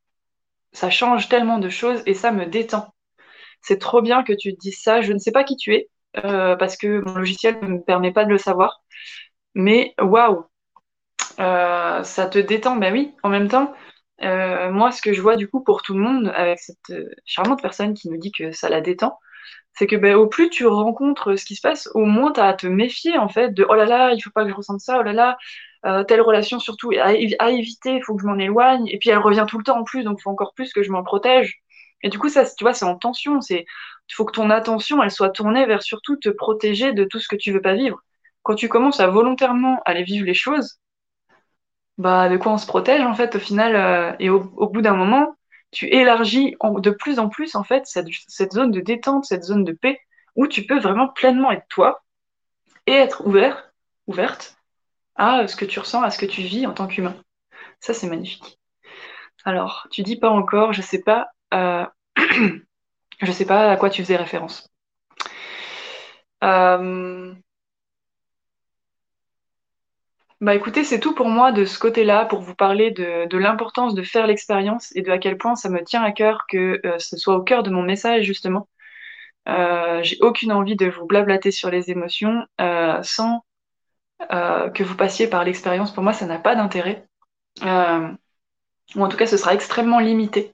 ça 0.73 0.91
change 0.91 1.29
tellement 1.29 1.59
de 1.59 1.69
choses 1.69 2.03
et 2.07 2.15
ça 2.15 2.33
me 2.33 2.47
détend. 2.47 2.95
C'est 3.61 3.79
trop 3.79 4.03
bien 4.03 4.23
que 4.25 4.33
tu 4.33 4.55
te 4.55 4.59
dises 4.61 4.81
ça. 4.83 5.03
Je 5.03 5.13
ne 5.13 5.19
sais 5.19 5.33
pas 5.33 5.45
qui 5.45 5.57
tu 5.57 5.75
es 5.75 5.89
euh, 6.25 6.57
parce 6.57 6.77
que 6.77 7.01
mon 7.07 7.15
logiciel 7.17 7.59
ne 7.63 7.69
me 7.69 7.83
permet 7.83 8.13
pas 8.13 8.25
de 8.25 8.31
le 8.31 8.39
savoir. 8.39 8.83
Mais 9.55 9.95
waouh, 10.01 10.45
euh, 11.41 12.03
ça 12.03 12.27
te 12.27 12.39
détend. 12.39 12.77
Ben 12.77 12.93
oui, 12.93 13.15
en 13.23 13.29
même 13.29 13.49
temps, 13.49 13.75
euh, 14.25 14.71
moi, 14.71 14.93
ce 14.93 15.03
que 15.03 15.13
je 15.13 15.21
vois 15.21 15.37
du 15.37 15.49
coup 15.49 15.63
pour 15.63 15.83
tout 15.83 15.95
le 15.95 16.01
monde 16.01 16.33
avec 16.35 16.59
cette 16.61 16.93
charmante 17.25 17.63
personne 17.63 17.95
qui 17.95 18.09
nous 18.09 18.19
dit 18.19 18.33
que 18.33 18.53
ça 18.53 18.69
la 18.69 18.81
détend, 18.81 19.19
c'est 19.75 19.87
que 19.87 19.97
ben, 19.97 20.15
au 20.15 20.27
plus 20.27 20.51
tu 20.51 20.67
rencontres 20.67 21.37
ce 21.37 21.45
qui 21.45 21.57
se 21.57 21.61
passe, 21.61 21.89
au 21.95 22.05
moins 22.05 22.33
tu 22.33 22.41
as 22.41 22.47
à 22.47 22.55
te 22.55 22.67
méfier 22.67 23.19
en 23.19 23.29
fait 23.29 23.51
de 23.51 23.67
oh 23.69 23.75
là 23.75 23.87
là, 23.87 24.13
il 24.13 24.21
faut 24.21 24.31
pas 24.31 24.45
que 24.45 24.51
je 24.51 24.55
ressente 24.55 24.81
ça, 24.81 24.99
oh 25.01 25.03
là 25.03 25.13
là, 25.13 25.39
euh, 25.87 26.05
telle 26.05 26.21
relation 26.21 26.59
surtout 26.59 26.93
à, 27.01 27.13
éviter, 27.15 27.97
il 27.97 28.03
faut 28.05 28.15
que 28.15 28.23
je 28.23 28.27
m'en 28.27 28.39
éloigne, 28.39 28.87
et 28.89 28.99
puis 28.99 29.11
elle 29.11 29.19
revient 29.19 29.47
tout 29.49 29.59
le 29.59 29.65
temps 29.65 29.79
en 29.81 29.85
plus, 29.85 30.05
donc 30.05 30.19
il 30.21 30.23
faut 30.23 30.31
encore 30.31 30.55
plus 30.55 30.73
que 30.73 30.83
je 30.83 30.91
m'en 30.93 31.03
protège. 31.03 31.61
Et 32.03 32.09
du 32.09 32.19
coup, 32.19 32.29
ça, 32.29 32.45
tu 32.45 32.65
vois, 32.65 32.75
c'est 32.75 32.85
en 32.85 32.97
tension, 32.97 33.41
c'est 33.41 33.65
il 34.09 34.15
faut 34.15 34.25
que 34.25 34.33
ton 34.33 34.51
attention, 34.51 35.03
elle 35.03 35.11
soit 35.11 35.31
tournée 35.31 35.67
vers 35.67 35.83
surtout 35.83 36.17
te 36.17 36.29
protéger 36.29 36.93
de 36.93 37.05
tout 37.05 37.19
ce 37.21 37.29
que 37.29 37.37
tu 37.37 37.53
veux 37.53 37.63
pas 37.63 37.75
vivre. 37.75 37.99
Quand 38.43 38.55
tu 38.57 38.69
commences 38.69 39.01
à 39.01 39.07
volontairement 39.09 39.81
aller 39.85 40.03
vivre 40.05 40.27
les 40.27 40.35
choses, 40.35 40.81
bah 41.99 42.29
de 42.29 42.37
quoi 42.37 42.53
on 42.53 42.59
se 42.59 42.67
protège 42.67 43.03
en 43.03 43.15
fait 43.15 43.37
au 43.37 43.39
final, 43.39 43.77
euh, 43.77 44.13
et 44.19 44.31
au, 44.31 44.41
bout 44.41 44.83
d'un 44.83 44.95
moment, 44.95 45.37
tu 45.71 45.87
élargis 45.87 46.57
de 46.63 46.91
plus 46.91 47.19
en 47.19 47.29
plus 47.29 47.55
en 47.55 47.65
fait 47.65 47.87
cette, 47.87 48.53
zone 48.53 48.71
de 48.71 48.81
détente, 48.81 49.25
cette 49.25 49.45
zone 49.45 49.65
de 49.65 49.73
paix 49.73 50.01
où 50.37 50.47
tu 50.47 50.65
peux 50.65 50.79
vraiment 50.79 51.09
pleinement 51.09 51.51
être 51.51 51.67
toi 51.69 52.03
et 52.87 52.93
être 52.93 53.27
ouvert, 53.27 53.73
ouverte 54.07 54.57
à 55.17 55.47
ce 55.47 55.57
que 55.57 55.65
tu 55.65 55.79
ressens, 55.79 56.03
à 56.03 56.11
ce 56.11 56.19
que 56.19 56.27
tu 56.27 56.43
vis 56.43 56.67
en 56.67 56.73
tant 56.73 56.87
qu'humain. 56.87 57.15
Ça, 57.81 57.95
c'est 57.95 58.09
magnifique. 58.09 58.59
Alors, 59.45 59.87
tu 59.91 60.03
dis 60.03 60.17
pas 60.17 60.31
encore, 60.31 60.73
je 60.73 60.83
sais 60.83 61.03
pas, 61.03 61.29
euh, 61.53 61.87
je 63.21 63.33
sais 63.33 63.45
pas 63.45 63.71
à 63.71 63.77
quoi 63.77 63.91
tu 63.91 64.03
faisais 64.03 64.17
référence. 64.17 64.69
Euh, 66.43 67.35
bah 70.43 70.57
écoutez, 70.57 70.83
c'est 70.83 70.99
tout 70.99 71.15
pour 71.15 71.29
moi 71.29 71.53
de 71.53 71.65
ce 71.65 71.79
côté-là, 71.79 72.25
pour 72.25 72.41
vous 72.41 72.57
parler 72.57 72.91
de, 72.91 73.37
l'importance 73.39 73.95
de 73.95 74.03
faire 74.03 74.27
l'expérience 74.27 74.91
et 74.97 75.03
de 75.03 75.11
à 75.13 75.19
quel 75.19 75.39
point 75.39 75.55
ça 75.55 75.69
me 75.69 75.85
tient 75.85 76.03
à 76.03 76.11
cœur 76.11 76.47
que 76.49 76.81
euh, 76.85 76.99
ce 76.99 77.17
soit 77.17 77.37
au 77.37 77.43
cœur 77.43 77.63
de 77.63 77.71
mon 77.71 77.83
message 77.83 78.25
justement. 78.25 78.69
Euh, 79.49 80.03
j'ai 80.03 80.19
aucune 80.21 80.53
envie 80.53 80.77
de 80.77 80.87
vous 80.87 81.07
blablater 81.07 81.53
sur 81.53 81.71
les 81.71 81.91
émotions 81.93 82.45
euh, 82.61 83.01
sans 83.03 83.45
que 84.31 84.83
vous 84.85 84.97
passiez 84.97 85.29
par 85.29 85.45
l'expérience. 85.45 85.93
Pour 85.93 86.03
moi, 86.05 86.13
ça 86.13 86.27
n'a 86.27 86.39
pas 86.39 86.55
d'intérêt. 86.57 87.07
ou 87.63 87.67
en 89.03 89.09
tout 89.09 89.17
cas, 89.17 89.27
ce 89.27 89.37
sera 89.37 89.55
extrêmement 89.55 89.99
limité. 90.01 90.53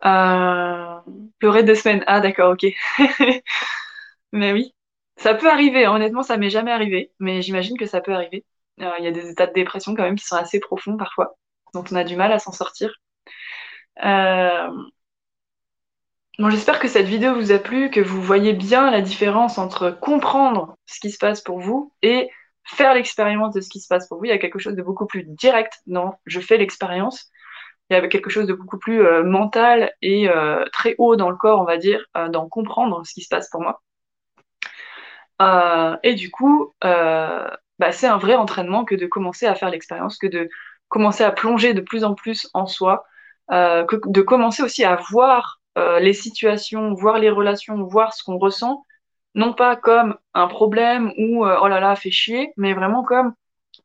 pleurer 0.00 1.64
deux 1.64 1.74
semaines. 1.74 2.04
Ah 2.06 2.20
d'accord, 2.20 2.52
ok. 2.52 2.66
mais 4.32 4.52
oui, 4.52 4.74
ça 5.16 5.34
peut 5.34 5.50
arriver. 5.50 5.86
Honnêtement, 5.86 6.22
ça 6.22 6.36
m'est 6.36 6.50
jamais 6.50 6.72
arrivé, 6.72 7.12
mais 7.18 7.42
j'imagine 7.42 7.78
que 7.78 7.86
ça 7.86 8.00
peut 8.00 8.14
arriver. 8.14 8.44
Euh, 8.80 8.92
il 8.98 9.04
y 9.04 9.08
a 9.08 9.12
des 9.12 9.28
états 9.28 9.46
de 9.46 9.52
dépression 9.52 9.94
quand 9.94 10.02
même 10.02 10.16
qui 10.16 10.26
sont 10.26 10.36
assez 10.36 10.60
profonds 10.60 10.96
parfois, 10.96 11.36
dont 11.74 11.84
on 11.90 11.96
a 11.96 12.04
du 12.04 12.16
mal 12.16 12.32
à 12.32 12.38
s'en 12.38 12.52
sortir. 12.52 12.92
Euh, 14.04 14.68
bon, 16.38 16.50
j'espère 16.50 16.78
que 16.80 16.88
cette 16.88 17.06
vidéo 17.06 17.34
vous 17.34 17.52
a 17.52 17.58
plu, 17.58 17.90
que 17.90 18.00
vous 18.00 18.22
voyez 18.22 18.52
bien 18.52 18.90
la 18.90 19.02
différence 19.02 19.58
entre 19.58 19.90
comprendre 19.90 20.76
ce 20.86 21.00
qui 21.00 21.10
se 21.10 21.18
passe 21.18 21.42
pour 21.42 21.60
vous 21.60 21.92
et 22.02 22.30
faire 22.64 22.94
l'expérience 22.94 23.54
de 23.54 23.60
ce 23.60 23.68
qui 23.68 23.80
se 23.80 23.88
passe 23.88 24.08
pour 24.08 24.18
vous. 24.18 24.24
Il 24.26 24.30
y 24.30 24.32
a 24.32 24.38
quelque 24.38 24.58
chose 24.58 24.74
de 24.74 24.82
beaucoup 24.82 25.06
plus 25.06 25.24
direct 25.24 25.80
dans 25.86 26.18
je 26.26 26.40
fais 26.40 26.56
l'expérience. 26.56 27.30
Il 27.90 27.94
y 27.94 27.96
a 27.96 28.08
quelque 28.08 28.30
chose 28.30 28.46
de 28.46 28.54
beaucoup 28.54 28.78
plus 28.78 29.04
euh, 29.04 29.24
mental 29.24 29.92
et 30.00 30.28
très 30.72 30.94
haut 30.98 31.16
dans 31.16 31.28
le 31.28 31.36
corps, 31.36 31.60
on 31.60 31.64
va 31.64 31.76
dire, 31.76 32.04
dans 32.30 32.48
comprendre 32.48 33.04
ce 33.04 33.12
qui 33.12 33.22
se 33.22 33.28
passe 33.28 33.50
pour 33.50 33.60
moi. 33.60 33.82
et 36.02 36.14
du 36.14 36.30
coup, 36.30 36.72
bah, 37.80 37.92
c'est 37.92 38.06
un 38.06 38.18
vrai 38.18 38.34
entraînement 38.36 38.84
que 38.84 38.94
de 38.94 39.06
commencer 39.06 39.46
à 39.46 39.54
faire 39.54 39.70
l'expérience, 39.70 40.18
que 40.18 40.26
de 40.26 40.50
commencer 40.88 41.24
à 41.24 41.32
plonger 41.32 41.72
de 41.74 41.80
plus 41.80 42.04
en 42.04 42.14
plus 42.14 42.50
en 42.52 42.66
soi, 42.66 43.06
euh, 43.52 43.84
que 43.86 43.96
de 44.06 44.20
commencer 44.20 44.62
aussi 44.62 44.84
à 44.84 44.96
voir 44.96 45.60
euh, 45.78 45.98
les 45.98 46.12
situations, 46.12 46.92
voir 46.94 47.18
les 47.18 47.30
relations, 47.30 47.82
voir 47.84 48.12
ce 48.12 48.22
qu'on 48.22 48.38
ressent, 48.38 48.84
non 49.34 49.54
pas 49.54 49.76
comme 49.76 50.18
un 50.34 50.46
problème 50.46 51.12
ou 51.18 51.46
euh, 51.46 51.58
oh 51.62 51.68
là 51.68 51.80
là, 51.80 51.96
fait 51.96 52.10
chier, 52.10 52.52
mais 52.58 52.74
vraiment 52.74 53.02
comme 53.02 53.34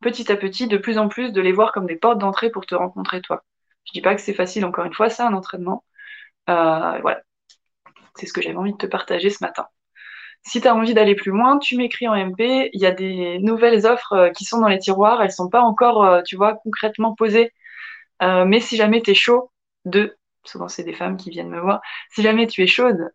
petit 0.02 0.30
à 0.30 0.36
petit, 0.36 0.68
de 0.68 0.76
plus 0.76 0.98
en 0.98 1.08
plus, 1.08 1.32
de 1.32 1.40
les 1.40 1.52
voir 1.52 1.72
comme 1.72 1.86
des 1.86 1.96
portes 1.96 2.18
d'entrée 2.18 2.50
pour 2.50 2.66
te 2.66 2.74
rencontrer 2.74 3.22
toi. 3.22 3.44
Je 3.84 3.92
dis 3.92 4.02
pas 4.02 4.14
que 4.14 4.20
c'est 4.20 4.34
facile, 4.34 4.66
encore 4.66 4.84
une 4.84 4.94
fois, 4.94 5.08
c'est 5.10 5.22
un 5.22 5.32
entraînement. 5.34 5.84
voilà. 6.46 7.22
C'est 8.16 8.26
ce 8.26 8.32
que 8.32 8.42
j'avais 8.42 8.56
envie 8.56 8.72
de 8.72 8.78
te 8.78 8.86
partager 8.86 9.30
ce 9.30 9.44
matin. 9.44 9.66
Si 10.46 10.60
tu 10.60 10.68
as 10.68 10.74
envie 10.76 10.94
d'aller 10.94 11.16
plus 11.16 11.32
loin, 11.32 11.58
tu 11.58 11.76
m'écris 11.76 12.06
en 12.08 12.14
MP. 12.14 12.70
Il 12.72 12.80
y 12.80 12.86
a 12.86 12.92
des 12.92 13.40
nouvelles 13.40 13.84
offres 13.84 14.12
euh, 14.12 14.30
qui 14.30 14.44
sont 14.44 14.60
dans 14.60 14.68
les 14.68 14.78
tiroirs. 14.78 15.20
Elles 15.20 15.32
sont 15.32 15.48
pas 15.50 15.60
encore, 15.60 16.04
euh, 16.04 16.22
tu 16.22 16.36
vois, 16.36 16.54
concrètement 16.54 17.14
posées. 17.16 17.52
Euh, 18.22 18.44
mais 18.44 18.60
si 18.60 18.76
jamais 18.76 19.02
tu 19.02 19.10
es 19.10 19.14
chaud 19.14 19.50
de, 19.86 20.16
souvent 20.44 20.68
c'est 20.68 20.84
des 20.84 20.94
femmes 20.94 21.16
qui 21.16 21.30
viennent 21.30 21.50
me 21.50 21.60
voir, 21.60 21.80
si 22.10 22.22
jamais 22.22 22.46
tu 22.46 22.62
es 22.62 22.66
chaude 22.66 23.10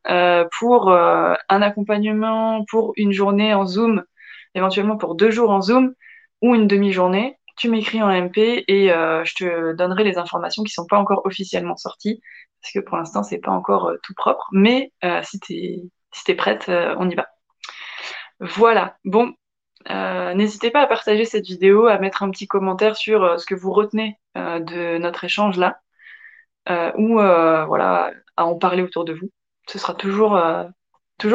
pour 0.60 0.91
un 0.91 1.62
accompagnement, 1.62 2.65
pour 2.70 2.94
une 2.98 3.12
journée 3.13 3.54
en 3.54 3.65
Zoom, 3.65 4.04
éventuellement 4.56 4.98
pour 4.98 5.15
deux 5.15 5.32
jours 5.32 5.50
en 5.52 5.62
Zoom 5.62 5.94
ou 6.41 6.56
une 6.56 6.67
demi-journée, 6.67 7.38
tu 7.58 7.70
m'écris 7.70 8.02
en 8.04 8.10
MP 8.10 8.63
et 8.67 8.89
je 8.89 9.36
te 9.36 9.74
donnerai 9.74 10.04
les 10.04 10.17
informations 10.17 10.63
qui 10.63 10.74
sont 10.74 10.86
pas 10.86 10.98
encore 10.98 11.26
officiellement 11.26 11.78
sorties 11.78 12.22
parce 12.62 12.74
que 12.74 12.80
pour 12.80 12.98
l'instant 12.98 13.24
c'est 13.24 13.39
pas 13.39 13.52
encore 13.52 13.91
tout 14.04 14.13
propre. 14.13 14.48
Mais 14.52 14.91
si 15.24 15.39
tu 15.39 15.54
es 15.54 15.84
si 16.12 16.24
t'es 16.24 16.36
prête, 16.36 16.69
euh, 16.69 16.95
on 17.00 17.10
y 17.10 17.15
va. 17.15 17.28
Voilà. 18.39 18.97
Bon, 19.06 19.34
euh, 19.89 20.34
n'hésitez 20.34 20.71
pas 20.71 20.82
à 20.82 20.88
partager 20.88 21.26
cette 21.26 21.45
vidéo, 21.45 21.88
à 21.88 21.97
mettre 22.00 22.24
un 22.24 22.32
petit 22.32 22.47
commentaire 22.47 22.95
sur 22.95 23.24
euh, 23.24 23.38
ce 23.38 23.45
que 23.45 23.56
vous 23.56 23.71
retenez 23.71 24.17
de 24.36 24.97
notre 24.97 25.26
échange 25.26 25.58
là, 25.58 25.82
ou 26.97 27.15
voilà, 27.15 28.12
à 28.38 28.45
en 28.45 28.56
parler 28.58 28.82
autour 28.82 29.04
de 29.04 29.13
vous. 29.13 29.30
Ce 29.67 29.78
sera 29.78 29.93
toujours, 29.93 30.39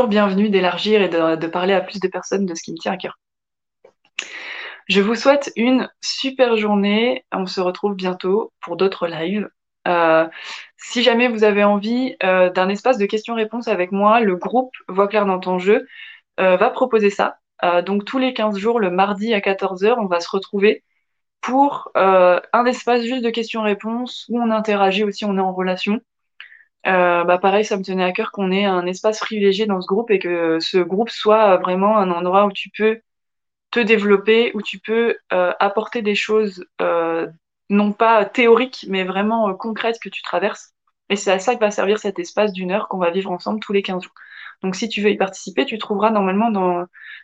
bienvenu 0.09 0.49
d'élargir 0.49 1.03
et 1.03 1.09
de, 1.11 1.47
parler 1.47 1.75
à 1.75 1.83
plus 1.83 2.01
de 2.01 2.09
personnes 2.09 2.47
de 2.47 2.55
ce 2.55 2.63
qui 2.63 2.73
me 2.73 2.79
tient 2.79 2.93
à 2.93 2.97
cœur. 2.97 3.19
Je 4.89 5.03
vous 5.03 5.15
souhaite 5.15 5.53
une 5.57 5.91
super 6.01 6.57
journée. 6.57 7.27
On 7.33 7.45
se 7.45 7.61
retrouve 7.61 7.95
bientôt 7.97 8.53
pour 8.61 8.77
d'autres 8.79 9.07
lives. 9.07 9.51
Euh, 9.87 10.29
si 10.77 11.03
jamais 11.03 11.29
vous 11.29 11.45
avez 11.45 11.65
envie 11.65 12.17
euh, 12.23 12.51
d'un 12.51 12.69
espace 12.69 12.99
de 12.99 13.07
questions-réponses 13.07 13.69
avec 13.69 13.93
moi, 13.93 14.21
le 14.21 14.37
groupe 14.37 14.73
Voix 14.89 15.09
claire 15.09 15.27
dans 15.27 15.41
ton 15.41 15.59
jeu 15.59 15.87
euh, 16.41 16.57
va 16.57 16.71
proposer 16.71 17.11
ça. 17.11 17.39
donc 17.87 18.05
tous 18.05 18.19
les 18.19 18.35
15 18.35 18.59
jours, 18.59 18.81
le 18.81 18.91
mardi 18.91 19.35
à 19.35 19.41
14h, 19.41 19.97
on 19.99 20.07
va 20.07 20.21
se 20.21 20.29
retrouver 20.31 20.85
pour 21.41 21.91
un 21.95 22.67
espace 22.67 23.03
juste 23.03 23.25
de 23.25 23.31
questions-réponses 23.31 24.27
où 24.29 24.41
on 24.41 24.51
interagit 24.51 25.05
aussi, 25.05 25.25
on 25.25 25.39
est 25.39 25.41
en 25.41 25.55
relation. 25.55 26.01
bah 26.85 27.39
pareil, 27.41 27.65
ça 27.65 27.77
me 27.77 27.83
tenait 27.85 28.05
à 28.05 28.13
cœur 28.13 28.33
qu'on 28.33 28.51
ait 28.53 28.65
un 28.67 28.87
espace 28.87 29.21
privilégié 29.21 29.67
dans 29.67 29.81
ce 29.81 29.87
groupe 29.87 30.11
et 30.11 30.19
que 30.19 30.59
ce 30.61 30.79
groupe 30.79 31.11
soit 31.11 31.57
vraiment 31.59 31.99
un 31.99 32.11
endroit 32.11 32.47
où 32.47 32.53
tu 32.53 32.71
peux 32.77 33.01
te 33.71 33.81
développer, 33.81 34.53
où 34.55 34.63
tu 34.63 34.79
peux 34.79 35.17
apporter 35.31 36.03
des 36.03 36.15
choses 36.15 36.67
non 37.71 37.93
pas 37.93 38.25
théorique, 38.25 38.87
mais 38.89 39.05
vraiment 39.05 39.49
euh, 39.49 39.55
concrète 39.55 39.99
que 40.01 40.09
tu 40.09 40.23
traverses. 40.23 40.75
Et 41.09 41.17
c'est 41.17 41.31
à 41.31 41.39
ça 41.39 41.55
que 41.55 41.61
va 41.61 41.71
servir 41.71 41.99
cet 41.99 42.19
espace 42.19 42.53
d'une 42.53 42.73
heure 42.73 42.89
qu'on 42.89 42.99
va 42.99 43.11
vivre 43.11 43.31
ensemble 43.31 43.61
tous 43.61 43.73
les 43.73 43.83
15 43.83 44.03
jours. 44.03 44.15
Donc 44.63 44.75
si 44.75 44.89
tu 44.89 45.03
veux 45.03 45.11
y 45.11 45.17
participer, 45.17 45.65
tu 45.65 45.79
trouveras 45.79 46.11
normalement 46.11 46.51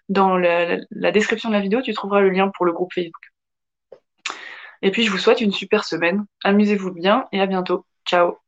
dans, 0.08 0.36
la 0.36 1.12
description 1.12 1.48
de 1.48 1.54
la 1.54 1.60
vidéo, 1.60 1.82
tu 1.82 1.92
trouveras 1.94 2.20
le 2.20 2.30
lien 2.30 2.50
pour 2.54 2.66
le 2.66 2.72
groupe 2.72 2.92
Facebook. 2.92 3.32
Et 4.82 4.90
puis 4.90 5.04
je 5.04 5.10
vous 5.10 5.18
souhaite 5.18 5.40
une 5.40 5.52
super 5.52 5.84
semaine, 5.84 6.26
amusez-vous 6.44 6.92
bien 6.92 7.26
et 7.32 7.40
à 7.40 7.46
bientôt. 7.46 7.86
Ciao 8.04 8.41